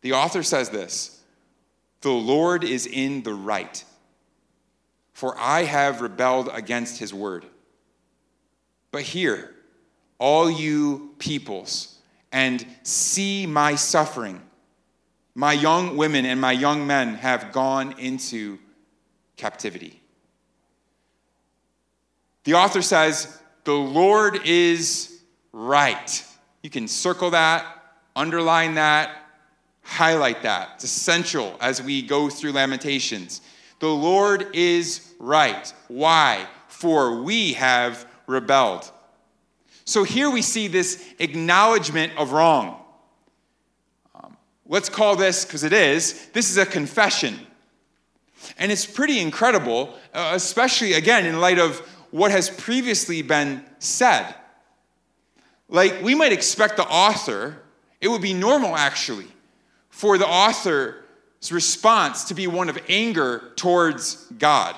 [0.00, 1.22] The author says this
[2.00, 3.84] the Lord is in the right,
[5.12, 7.44] for I have rebelled against his word.
[8.92, 9.54] But hear,
[10.18, 11.98] all you peoples,
[12.32, 14.40] and see my suffering.
[15.34, 18.58] My young women and my young men have gone into
[19.36, 20.00] captivity.
[22.46, 25.20] The author says, The Lord is
[25.52, 26.24] right.
[26.62, 27.66] You can circle that,
[28.14, 29.10] underline that,
[29.82, 30.70] highlight that.
[30.76, 33.40] It's essential as we go through Lamentations.
[33.80, 35.72] The Lord is right.
[35.88, 36.46] Why?
[36.68, 38.92] For we have rebelled.
[39.84, 42.80] So here we see this acknowledgement of wrong.
[44.14, 44.36] Um,
[44.68, 47.40] let's call this, because it is, this is a confession.
[48.56, 51.82] And it's pretty incredible, uh, especially again in light of
[52.16, 54.34] what has previously been said.
[55.68, 57.62] Like, we might expect the author,
[58.00, 59.26] it would be normal actually,
[59.90, 64.74] for the author's response to be one of anger towards God.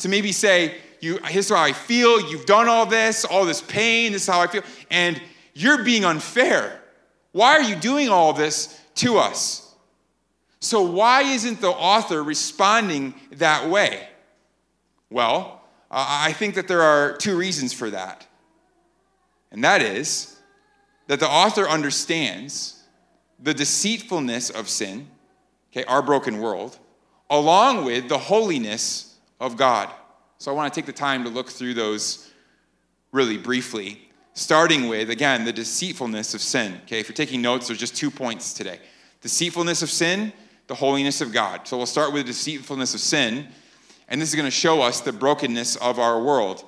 [0.00, 4.12] To maybe say, you, here's how I feel, you've done all this, all this pain,
[4.12, 5.18] this is how I feel, and
[5.54, 6.82] you're being unfair.
[7.32, 9.74] Why are you doing all this to us?
[10.60, 14.06] So, why isn't the author responding that way?
[15.08, 15.55] Well,
[15.90, 18.26] I think that there are two reasons for that.
[19.52, 20.36] And that is
[21.06, 22.82] that the author understands
[23.38, 25.06] the deceitfulness of sin,
[25.70, 26.78] okay, our broken world,
[27.30, 29.90] along with the holiness of God.
[30.38, 32.30] So I want to take the time to look through those
[33.12, 36.80] really briefly, starting with, again, the deceitfulness of sin.
[36.84, 38.80] Okay, if you're taking notes, there's just two points today
[39.22, 40.32] deceitfulness of sin,
[40.66, 41.66] the holiness of God.
[41.66, 43.48] So we'll start with the deceitfulness of sin,
[44.08, 46.64] and this is going to show us the brokenness of our world.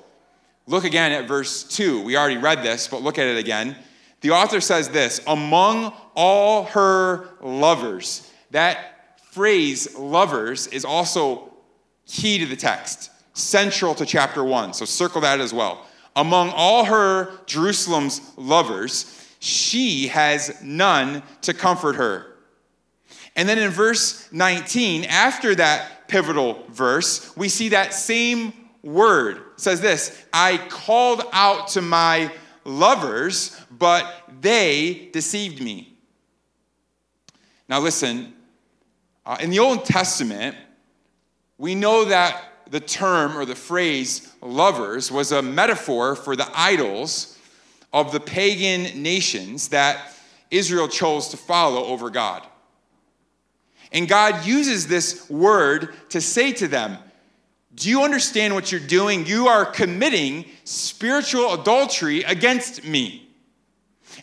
[0.67, 2.03] Look again at verse 2.
[2.03, 3.75] We already read this, but look at it again.
[4.21, 8.29] The author says this among all her lovers.
[8.51, 11.53] That phrase, lovers, is also
[12.05, 14.73] key to the text, central to chapter one.
[14.73, 15.85] So circle that as well.
[16.15, 22.25] Among all her Jerusalem's lovers, she has none to comfort her.
[23.35, 29.63] And then in verse 19, after that pivotal verse, we see that same word it
[29.63, 32.31] says this I called out to my
[32.63, 34.05] lovers, but
[34.39, 35.97] they deceived me.
[37.67, 38.33] Now, listen,
[39.25, 40.55] uh, in the Old Testament,
[41.57, 42.41] we know that
[42.71, 47.37] the term or the phrase lovers was a metaphor for the idols
[47.91, 50.13] of the pagan nations that
[50.51, 52.47] Israel chose to follow over God.
[53.91, 56.97] And God uses this word to say to them,
[57.75, 59.25] do you understand what you're doing?
[59.25, 63.27] You are committing spiritual adultery against me.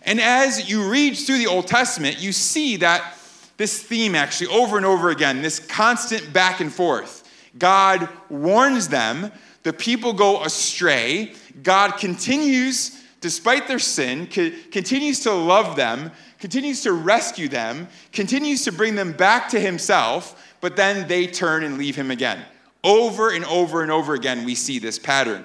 [0.03, 3.17] And as you read through the Old Testament, you see that
[3.57, 7.25] this theme actually over and over again, this constant back and forth.
[7.57, 11.35] God warns them, the people go astray.
[11.63, 18.71] God continues, despite their sin, continues to love them, continues to rescue them, continues to
[18.71, 22.41] bring them back to Himself, but then they turn and leave Him again.
[22.85, 25.43] Over and over and over again, we see this pattern.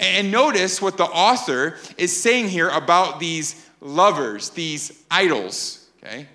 [0.00, 6.26] And notice what the author is saying here about these lovers, these idols, okay?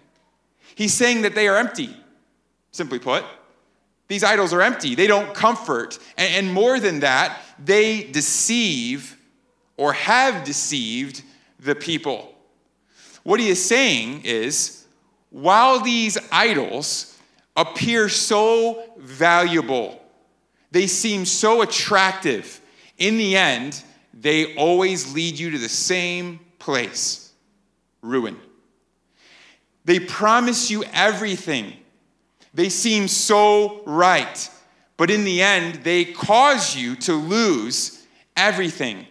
[0.74, 1.96] He's saying that they are empty,
[2.72, 3.24] simply put.
[4.08, 4.96] These idols are empty.
[4.96, 6.00] They don't comfort.
[6.18, 9.17] And, more than that, they deceive
[9.78, 11.24] or have deceived
[11.60, 12.34] the people.
[13.24, 14.86] What he is saying is
[15.30, 17.18] while these idols
[17.56, 20.02] appear so valuable
[20.72, 22.62] they seem so attractive.
[22.98, 23.84] In the end,
[24.14, 27.32] they always lead you to the same place
[28.02, 28.38] ruin.
[29.86, 31.74] They promise you everything.
[32.54, 34.50] They seem so right.
[34.98, 39.06] But in the end, they cause you to lose everything.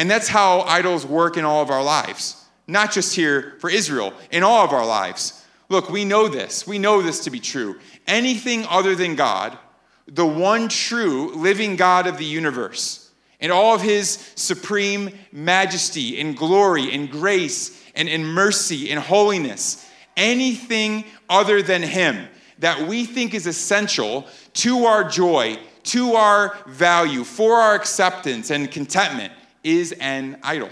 [0.00, 4.14] And that's how idols work in all of our lives, not just here for Israel,
[4.30, 5.44] in all of our lives.
[5.68, 6.66] Look, we know this.
[6.66, 7.78] We know this to be true.
[8.06, 9.58] Anything other than God
[10.06, 16.34] the one true living God of the universe, in all of his supreme majesty and
[16.34, 19.86] glory and grace and in mercy and holiness,
[20.16, 22.26] anything other than him,
[22.58, 28.70] that we think is essential to our joy, to our value, for our acceptance and
[28.70, 30.70] contentment is an idol.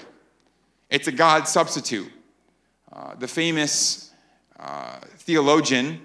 [0.90, 2.10] It's a God substitute.
[2.90, 4.10] Uh, the famous
[4.58, 6.00] uh, theologian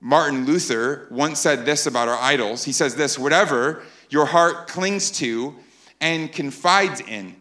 [0.00, 2.64] Martin Luther once said this about our idols.
[2.64, 5.54] He says this whatever your heart clings to
[6.00, 7.36] and confides in,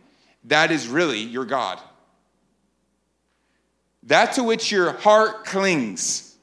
[0.45, 1.79] that is really your God.
[4.03, 6.38] That to which your heart clings,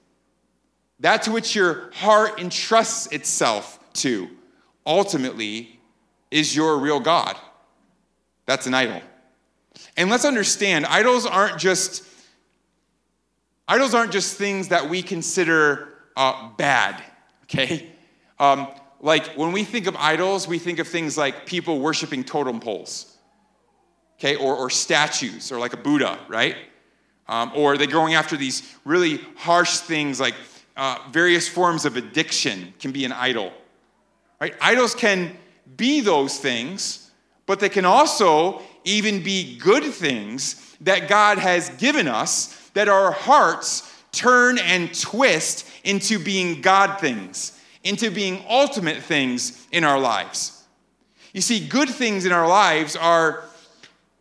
[1.01, 4.29] that to which your heart entrusts itself to,
[4.85, 5.81] ultimately
[6.31, 7.37] is your real God.
[8.49, 9.03] That's an idol.
[9.99, 12.03] And let's understand, idols aren't just
[13.69, 17.03] idols aren't just things that we consider uh, bad.
[17.43, 17.91] Okay,
[18.39, 18.69] um,
[19.01, 23.19] like when we think of idols, we think of things like people worshiping totem poles.
[24.19, 26.57] Okay, or, or statues, or like a Buddha, right?
[27.29, 30.35] Um, or they're going after these really harsh things like
[30.75, 33.53] uh, various forms of addiction can be an idol.
[34.41, 34.55] Right?
[34.59, 35.37] Idols can
[35.77, 37.08] be those things,
[37.49, 43.11] but they can also even be good things that God has given us that our
[43.11, 50.63] hearts turn and twist into being God things, into being ultimate things in our lives.
[51.33, 53.45] You see, good things in our lives are,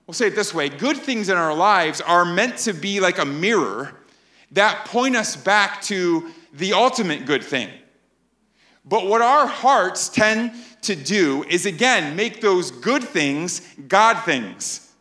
[0.07, 3.17] we'll say it this way good things in our lives are meant to be like
[3.17, 3.93] a mirror
[4.51, 7.69] that point us back to the ultimate good thing.
[8.87, 10.51] But what our hearts tend
[10.83, 14.93] to do is, again, make those good things God things.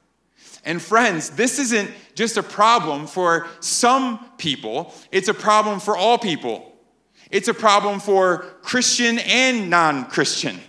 [0.64, 6.18] And friends, this isn't just a problem for some people, it's a problem for all
[6.18, 6.72] people.
[7.30, 10.60] It's a problem for Christian and non Christian,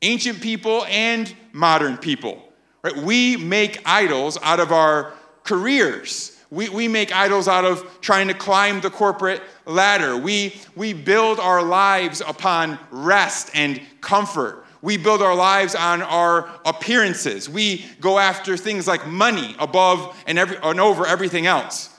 [0.00, 2.42] ancient people and modern people.
[2.82, 2.96] Right?
[2.96, 5.12] We make idols out of our
[5.44, 6.37] careers.
[6.50, 10.16] We, we make idols out of trying to climb the corporate ladder.
[10.16, 14.64] We, we build our lives upon rest and comfort.
[14.80, 17.50] We build our lives on our appearances.
[17.50, 21.90] We go after things like money above and, every, and over everything else.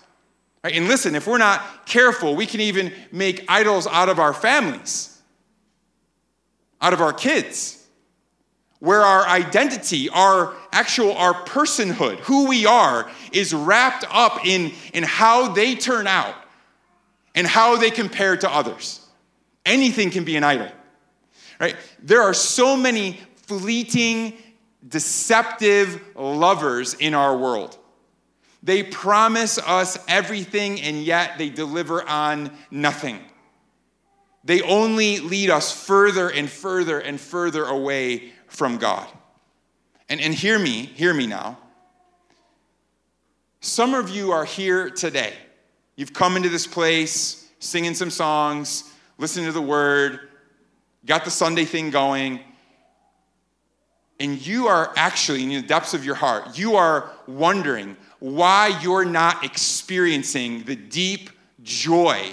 [0.64, 0.74] Right?
[0.76, 5.22] And listen, if we're not careful, we can even make idols out of our families,
[6.82, 7.79] out of our kids
[8.80, 15.04] where our identity, our actual, our personhood, who we are, is wrapped up in, in
[15.04, 16.36] how they turn out
[17.36, 19.06] and how they compare to others.
[19.66, 20.72] Anything can be an idol,
[21.60, 21.76] right?
[22.02, 24.38] There are so many fleeting,
[24.88, 27.78] deceptive lovers in our world.
[28.64, 33.20] They promise us everything and yet they deliver on nothing.
[34.44, 39.08] They only lead us further and further and further away from God.
[40.10, 41.58] And, and hear me, hear me now.
[43.62, 45.34] Some of you are here today.
[45.96, 50.30] You've come into this place, singing some songs, listening to the word,
[51.06, 52.40] got the Sunday thing going,
[54.20, 59.06] and you are actually, in the depths of your heart, you are wondering why you're
[59.06, 61.30] not experiencing the deep
[61.64, 62.30] joy,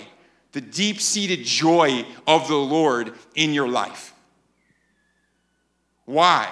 [0.52, 4.14] the deep seated joy of the Lord in your life.
[6.06, 6.50] Why?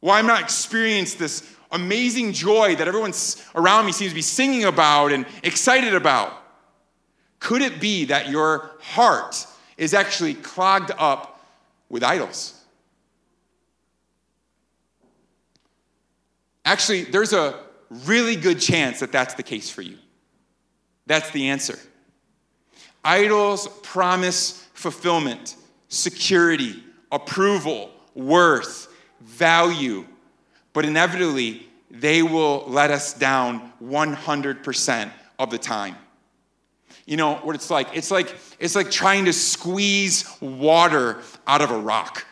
[0.00, 3.12] Why am I'm not experiencing this amazing joy that everyone
[3.54, 6.32] around me seems to be singing about and excited about?
[7.38, 9.46] Could it be that your heart
[9.76, 11.40] is actually clogged up
[11.88, 12.60] with idols?
[16.64, 17.60] Actually, there's a
[18.06, 19.98] really good chance that that's the case for you.
[21.06, 21.78] That's the answer.
[23.04, 25.56] Idols promise fulfillment,
[25.88, 28.88] security, approval, worth,
[29.20, 30.06] value,
[30.72, 35.96] but inevitably they will let us down 100% of the time.
[37.06, 37.88] You know what it's like?
[37.92, 42.26] It's like it's like trying to squeeze water out of a rock.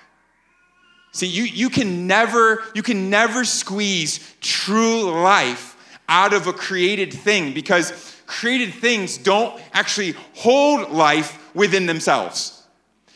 [1.13, 5.77] See, you, you can never you can never squeeze true life
[6.09, 12.63] out of a created thing because created things don't actually hold life within themselves.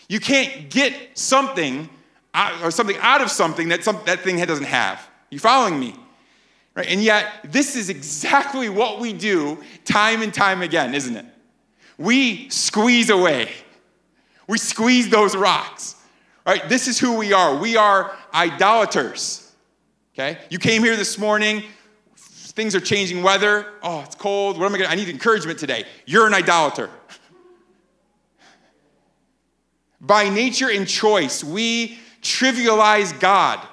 [0.08, 1.88] You can't get something
[2.62, 5.06] or something out of something that some, that thing doesn't have.
[5.30, 5.94] You following me?
[6.74, 6.88] Right?
[6.88, 11.24] And yet, this is exactly what we do time and time again, isn't it?
[11.96, 13.50] We squeeze away.
[14.46, 15.96] We squeeze those rocks.
[16.46, 16.68] Right?
[16.68, 17.56] This is who we are.
[17.56, 19.50] We are idolaters.
[20.14, 20.38] Okay?
[20.50, 21.64] You came here this morning,
[22.16, 23.66] things are changing weather.
[23.82, 24.58] Oh, it's cold.
[24.58, 25.84] What am I going to I need encouragement today.
[26.04, 26.90] You're an idolater.
[30.00, 33.66] By nature and choice, we trivialize God.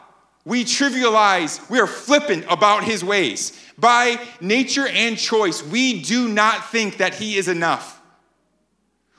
[0.46, 3.60] We trivialize, we are flippant about his ways.
[3.78, 8.02] By nature and choice, we do not think that he is enough.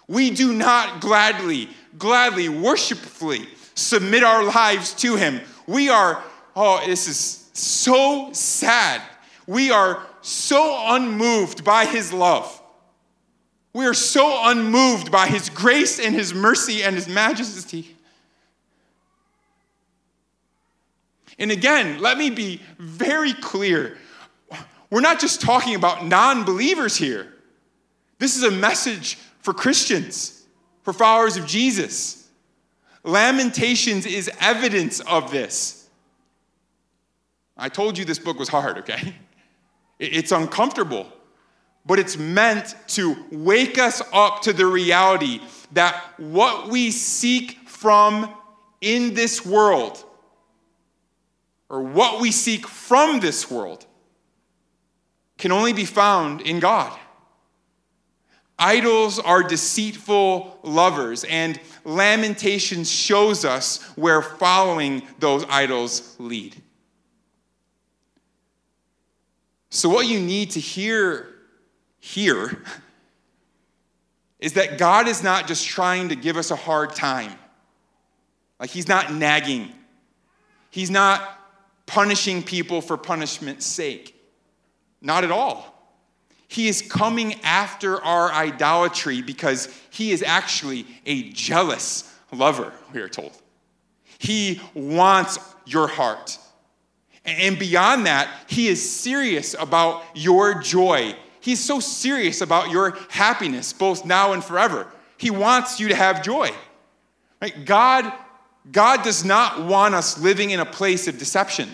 [0.07, 1.69] We do not gladly,
[1.99, 5.41] gladly, worshipfully submit our lives to Him.
[5.67, 6.23] We are,
[6.55, 9.03] oh, this is so sad.
[9.47, 12.61] We are so unmoved by His love.
[13.73, 17.94] We are so unmoved by His grace and His mercy and His majesty.
[21.39, 23.99] And again, let me be very clear.
[24.91, 27.33] We're not just talking about non believers here.
[28.19, 30.47] This is a message for Christians,
[30.83, 32.29] for followers of Jesus.
[33.03, 35.89] Lamentations is evidence of this.
[37.57, 39.15] I told you this book was hard, okay?
[39.99, 41.07] It's uncomfortable,
[41.87, 45.41] but it's meant to wake us up to the reality
[45.73, 48.35] that what we seek from
[48.81, 50.05] in this world,
[51.69, 53.87] or what we seek from this world,
[55.39, 56.97] can only be found in God.
[58.59, 66.55] Idols are deceitful lovers, and Lamentations shows us where following those idols lead.
[69.71, 71.35] So, what you need to hear
[71.99, 72.63] here
[74.39, 77.33] is that God is not just trying to give us a hard time.
[78.61, 79.73] Like, He's not nagging,
[80.71, 81.34] He's not
[81.87, 84.15] punishing people for punishment's sake.
[85.01, 85.71] Not at all.
[86.49, 93.09] He is coming after our idolatry because he is actually a jealous lover, we are
[93.09, 93.33] told.
[94.19, 96.39] He wants your heart.
[97.25, 101.17] And beyond that, he is serious about your joy.
[101.41, 104.87] He's so serious about your happiness, both now and forever.
[105.17, 106.51] He wants you to have joy.
[107.41, 107.65] Right?
[107.65, 108.13] God,
[108.71, 111.69] God does not want us living in a place of deception.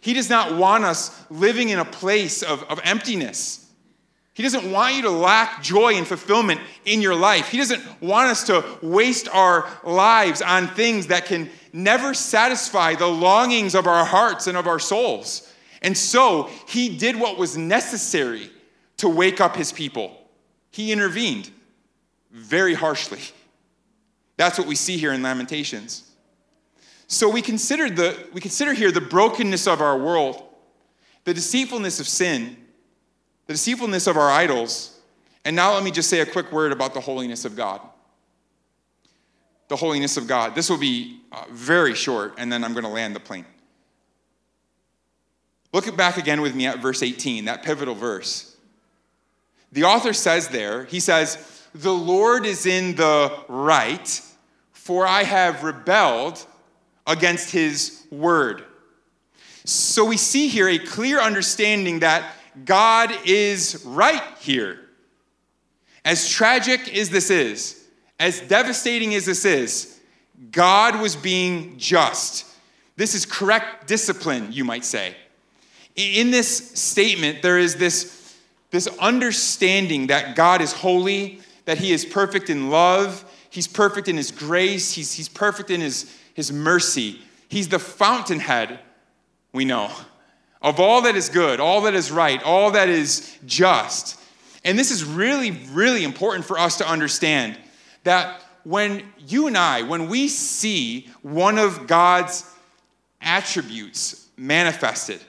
[0.00, 3.66] He does not want us living in a place of, of emptiness.
[4.34, 7.48] He doesn't want you to lack joy and fulfillment in your life.
[7.48, 13.06] He doesn't want us to waste our lives on things that can never satisfy the
[13.06, 15.52] longings of our hearts and of our souls.
[15.82, 18.50] And so he did what was necessary
[18.98, 20.16] to wake up his people.
[20.70, 21.50] He intervened
[22.30, 23.20] very harshly.
[24.40, 26.10] That's what we see here in Lamentations.
[27.08, 30.42] So we consider, the, we consider here the brokenness of our world,
[31.24, 32.56] the deceitfulness of sin,
[33.48, 34.98] the deceitfulness of our idols.
[35.44, 37.82] And now let me just say a quick word about the holiness of God.
[39.68, 40.54] The holiness of God.
[40.54, 43.44] This will be uh, very short, and then I'm going to land the plane.
[45.74, 48.56] Look back again with me at verse 18, that pivotal verse.
[49.70, 54.28] The author says there, he says, The Lord is in the right,
[54.80, 56.44] for I have rebelled
[57.06, 58.64] against his word.
[59.66, 62.24] So we see here a clear understanding that
[62.64, 64.80] God is right here.
[66.02, 67.86] As tragic as this is,
[68.18, 70.00] as devastating as this is,
[70.50, 72.46] God was being just.
[72.96, 75.14] This is correct discipline, you might say.
[75.94, 78.34] In this statement, there is this,
[78.70, 84.16] this understanding that God is holy, that He is perfect in love, He's perfect in
[84.16, 87.20] His grace, He's, he's perfect in His his mercy.
[87.48, 88.80] He's the fountainhead,
[89.52, 89.90] we know,
[90.62, 94.18] of all that is good, all that is right, all that is just.
[94.64, 97.58] And this is really, really important for us to understand
[98.04, 102.44] that when you and I, when we see one of God's
[103.20, 105.20] attributes manifested,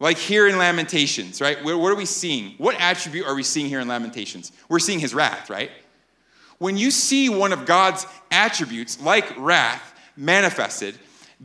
[0.00, 1.62] like here in Lamentations, right?
[1.64, 2.54] What are we seeing?
[2.58, 4.52] What attribute are we seeing here in Lamentations?
[4.68, 5.70] We're seeing his wrath, right?
[6.58, 10.98] When you see one of God's attributes, like wrath, manifested,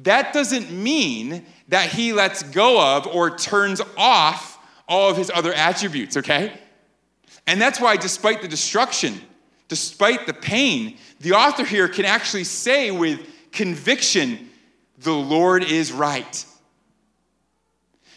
[0.03, 4.57] that doesn't mean that he lets go of or turns off
[4.87, 6.53] all of his other attributes, okay?
[7.45, 9.21] And that's why, despite the destruction,
[9.67, 13.19] despite the pain, the author here can actually say with
[13.51, 14.49] conviction,
[14.99, 16.45] the Lord is right.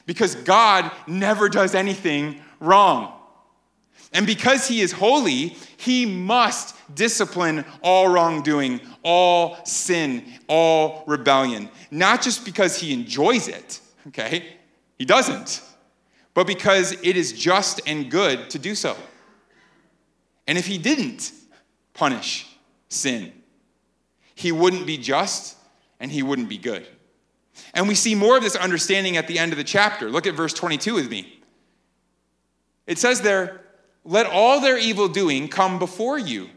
[0.06, 3.12] Because God never does anything wrong.
[4.12, 11.68] And because he is holy, he must discipline all wrongdoing, all sin, all rebellion.
[11.90, 14.56] Not just because he enjoys it, okay?
[14.98, 15.62] He doesn't.
[16.34, 18.96] But because it is just and good to do so.
[20.46, 21.32] And if he didn't
[21.94, 22.46] punish
[22.88, 23.32] sin,
[24.34, 25.56] he wouldn't be just
[25.98, 26.86] and he wouldn't be good.
[27.72, 30.10] And we see more of this understanding at the end of the chapter.
[30.10, 31.40] Look at verse 22 with me.
[32.86, 33.62] It says there,
[34.04, 36.50] let all their evil doing come before you.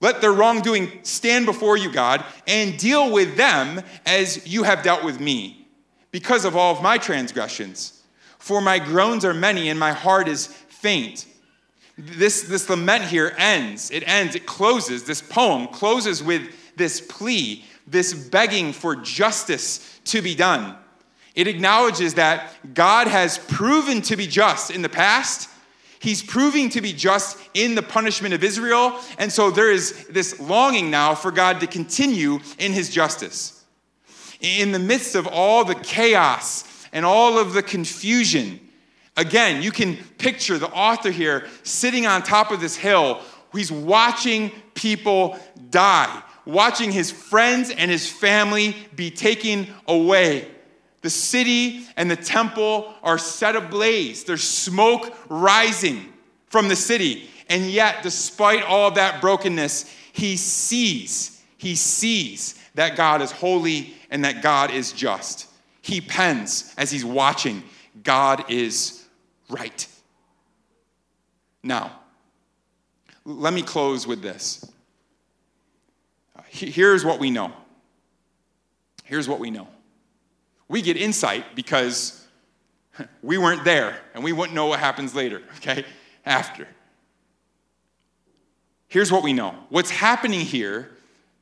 [0.00, 5.04] Let their wrongdoing stand before you, God, and deal with them as you have dealt
[5.04, 5.68] with me,
[6.10, 8.02] because of all of my transgressions.
[8.38, 11.26] For my groans are many, and my heart is faint.
[11.98, 13.90] this, this lament here ends.
[13.90, 15.04] It ends, it closes.
[15.04, 20.76] This poem closes with this plea, this begging for justice to be done.
[21.34, 25.49] It acknowledges that God has proven to be just in the past.
[26.00, 28.98] He's proving to be just in the punishment of Israel.
[29.18, 33.62] And so there is this longing now for God to continue in his justice.
[34.40, 38.60] In the midst of all the chaos and all of the confusion,
[39.18, 43.20] again, you can picture the author here sitting on top of this hill.
[43.52, 45.38] He's watching people
[45.68, 50.48] die, watching his friends and his family be taken away.
[51.02, 54.24] The city and the temple are set ablaze.
[54.24, 56.12] There's smoke rising
[56.46, 57.28] from the city.
[57.48, 63.94] And yet, despite all of that brokenness, he sees, he sees that God is holy
[64.10, 65.48] and that God is just.
[65.82, 67.62] He pens as he's watching,
[68.02, 69.04] God is
[69.48, 69.86] right.
[71.62, 71.98] Now,
[73.24, 74.70] let me close with this.
[76.48, 77.52] Here's what we know.
[79.04, 79.68] Here's what we know
[80.70, 82.24] we get insight because
[83.22, 85.84] we weren't there and we wouldn't know what happens later, okay?
[86.24, 86.66] After.
[88.86, 90.90] Here's what we know what's happening here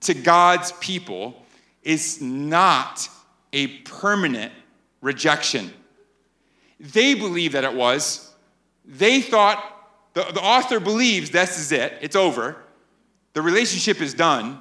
[0.01, 1.45] to God's people
[1.83, 3.09] is not
[3.53, 4.53] a permanent
[5.01, 5.73] rejection.
[6.81, 8.33] They believe that it was.
[8.85, 9.63] They thought,
[10.15, 12.57] the, the author believes this is it, it's over.
[13.35, 14.59] The relationship is done.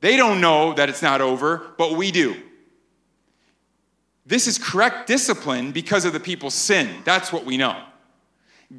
[0.00, 2.36] They don't know that it's not over, but we do.
[4.24, 6.88] This is correct discipline because of the people's sin.
[7.04, 7.82] That's what we know.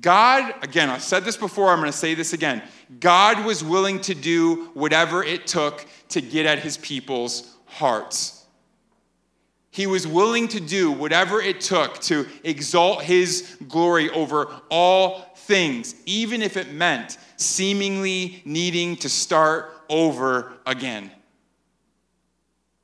[0.02, 2.64] God, again, I've said this before, I'm going to say this again.
[3.00, 8.46] God was willing to do whatever it took to get at his people's hearts.
[9.70, 15.96] He was willing to do whatever it took to exalt his glory over all things,
[16.06, 21.12] even if it meant seemingly needing to start over again.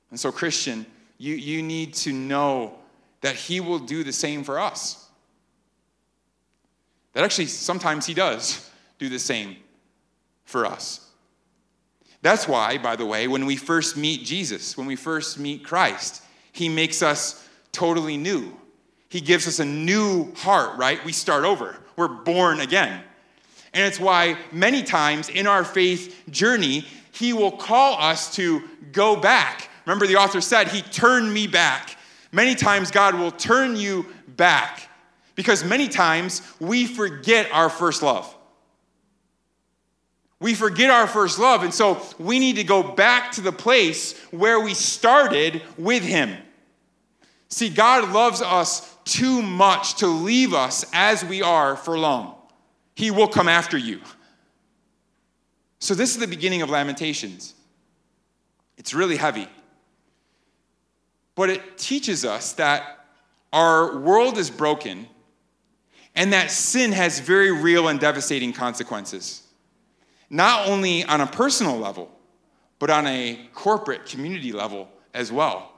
[0.10, 0.86] And so, Christian,
[1.20, 2.74] you, you need to know
[3.22, 5.08] that He will do the same for us.
[7.14, 8.68] That actually, sometimes He does
[8.98, 9.58] do the same
[10.46, 11.06] for us.
[12.22, 16.24] That's why, by the way, when we first meet Jesus, when we first meet Christ,
[16.54, 18.56] He makes us totally new.
[19.10, 21.04] He gives us a new heart, right?
[21.04, 23.04] We start over, we're born again.
[23.74, 29.16] And it's why many times in our faith journey, He will call us to go
[29.16, 31.98] back Remember, the author said, He turned me back.
[32.32, 34.88] Many times, God will turn you back
[35.34, 38.36] because many times we forget our first love.
[40.40, 44.16] We forget our first love, and so we need to go back to the place
[44.30, 46.38] where we started with Him.
[47.48, 52.36] See, God loves us too much to leave us as we are for long.
[52.96, 54.02] He will come after you.
[55.80, 57.56] So, this is the beginning of Lamentations.
[58.78, 59.48] It's really heavy
[61.40, 63.06] but it teaches us that
[63.54, 65.08] our world is broken
[66.14, 69.44] and that sin has very real and devastating consequences,
[70.30, 72.12] not only on a personal level,
[72.78, 75.72] but on a corporate community level as well.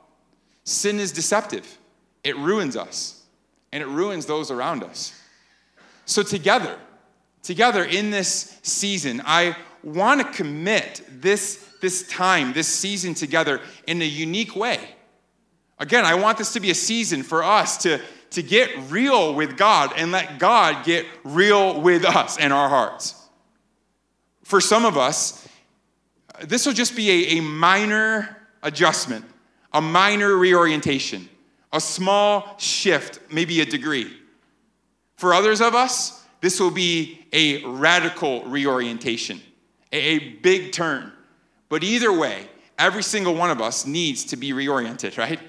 [0.63, 1.77] Sin is deceptive,
[2.23, 3.21] it ruins us,
[3.71, 5.13] and it ruins those around us.
[6.05, 6.75] So, together,
[7.43, 14.01] together in this season, I want to commit this, this time, this season together in
[14.01, 14.95] a unique way
[15.81, 19.57] Again, I want this to be a season for us to, to get real with
[19.57, 23.15] God and let God get real with us and our hearts.
[24.43, 25.47] For some of us,
[26.43, 29.25] this will just be a, a minor adjustment,
[29.73, 31.27] a minor reorientation,
[31.73, 34.15] a small shift, maybe a degree.
[35.17, 39.41] For others of us, this will be a radical reorientation,
[39.91, 41.11] a, a big turn.
[41.69, 45.39] But either way, every single one of us needs to be reoriented, right?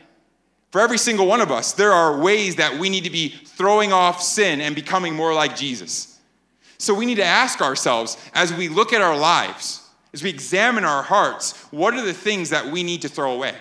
[0.72, 3.92] For every single one of us, there are ways that we need to be throwing
[3.92, 6.18] off sin and becoming more like Jesus.
[6.78, 10.84] So we need to ask ourselves as we look at our lives, as we examine
[10.84, 13.54] our hearts, what are the things that we need to throw away?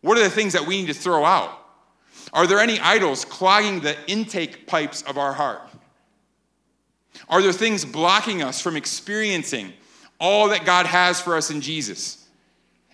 [0.00, 1.56] What are the things that we need to throw out?
[2.32, 5.62] Are there any idols clogging the intake pipes of our heart?
[7.28, 9.72] Are there things blocking us from experiencing
[10.18, 12.23] all that God has for us in Jesus?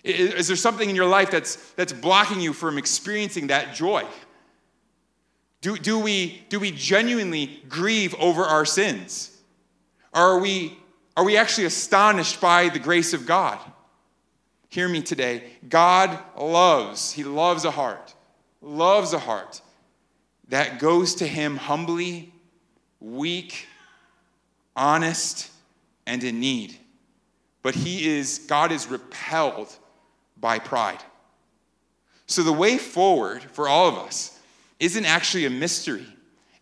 [0.03, 4.05] Is, is there something in your life that's, that's blocking you from experiencing that joy?
[5.61, 9.37] Do, do, we, do we genuinely grieve over our sins?
[10.13, 10.77] Are we,
[11.15, 13.59] are we actually astonished by the grace of God?
[14.69, 15.43] Hear me today.
[15.67, 18.15] God loves, He loves a heart,
[18.61, 19.61] loves a heart
[20.47, 22.33] that goes to Him humbly,
[22.99, 23.67] weak,
[24.75, 25.51] honest,
[26.07, 26.77] and in need.
[27.61, 29.75] But he is, God is repelled
[30.41, 31.01] by pride.
[32.25, 34.39] So the way forward for all of us
[34.79, 36.05] isn't actually a mystery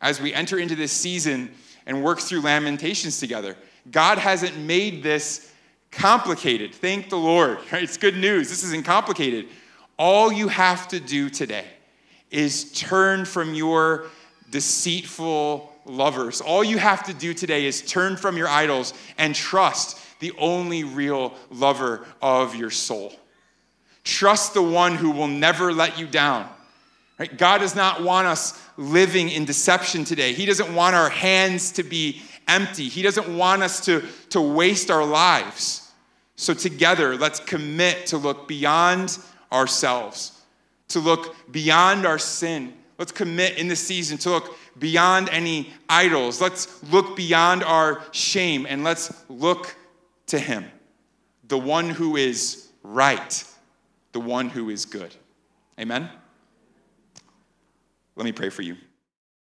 [0.01, 1.51] as we enter into this season
[1.86, 3.55] and work through Lamentations together.
[3.89, 5.51] God hasn't made this
[5.91, 6.73] complicated.
[6.75, 7.59] Thank the Lord.
[7.71, 8.49] It's good news.
[8.49, 9.47] This isn't complicated.
[9.97, 11.65] All you have to do today
[12.30, 14.05] is turn from your
[14.51, 16.41] deceitful lovers.
[16.41, 20.84] All you have to do today is turn from your idols and trust the only
[20.84, 23.13] real lover of your soul.
[24.10, 26.49] Trust the one who will never let you down.
[27.20, 27.38] Right?
[27.38, 30.34] God does not want us living in deception today.
[30.34, 32.89] He doesn't want our hands to be empty.
[32.89, 35.91] He doesn't want us to, to waste our lives.
[36.38, 39.20] So, together, let's commit to look beyond
[39.51, 40.41] ourselves,
[40.88, 42.74] to look beyond our sin.
[42.97, 46.41] Let's commit in this season to look beyond any idols.
[46.41, 49.76] Let's look beyond our shame and let's look
[50.28, 50.66] to Him,
[51.47, 53.43] the one who is right,
[54.12, 55.16] the one who is good.
[55.80, 56.10] Amen?
[58.16, 58.76] Let me pray for you.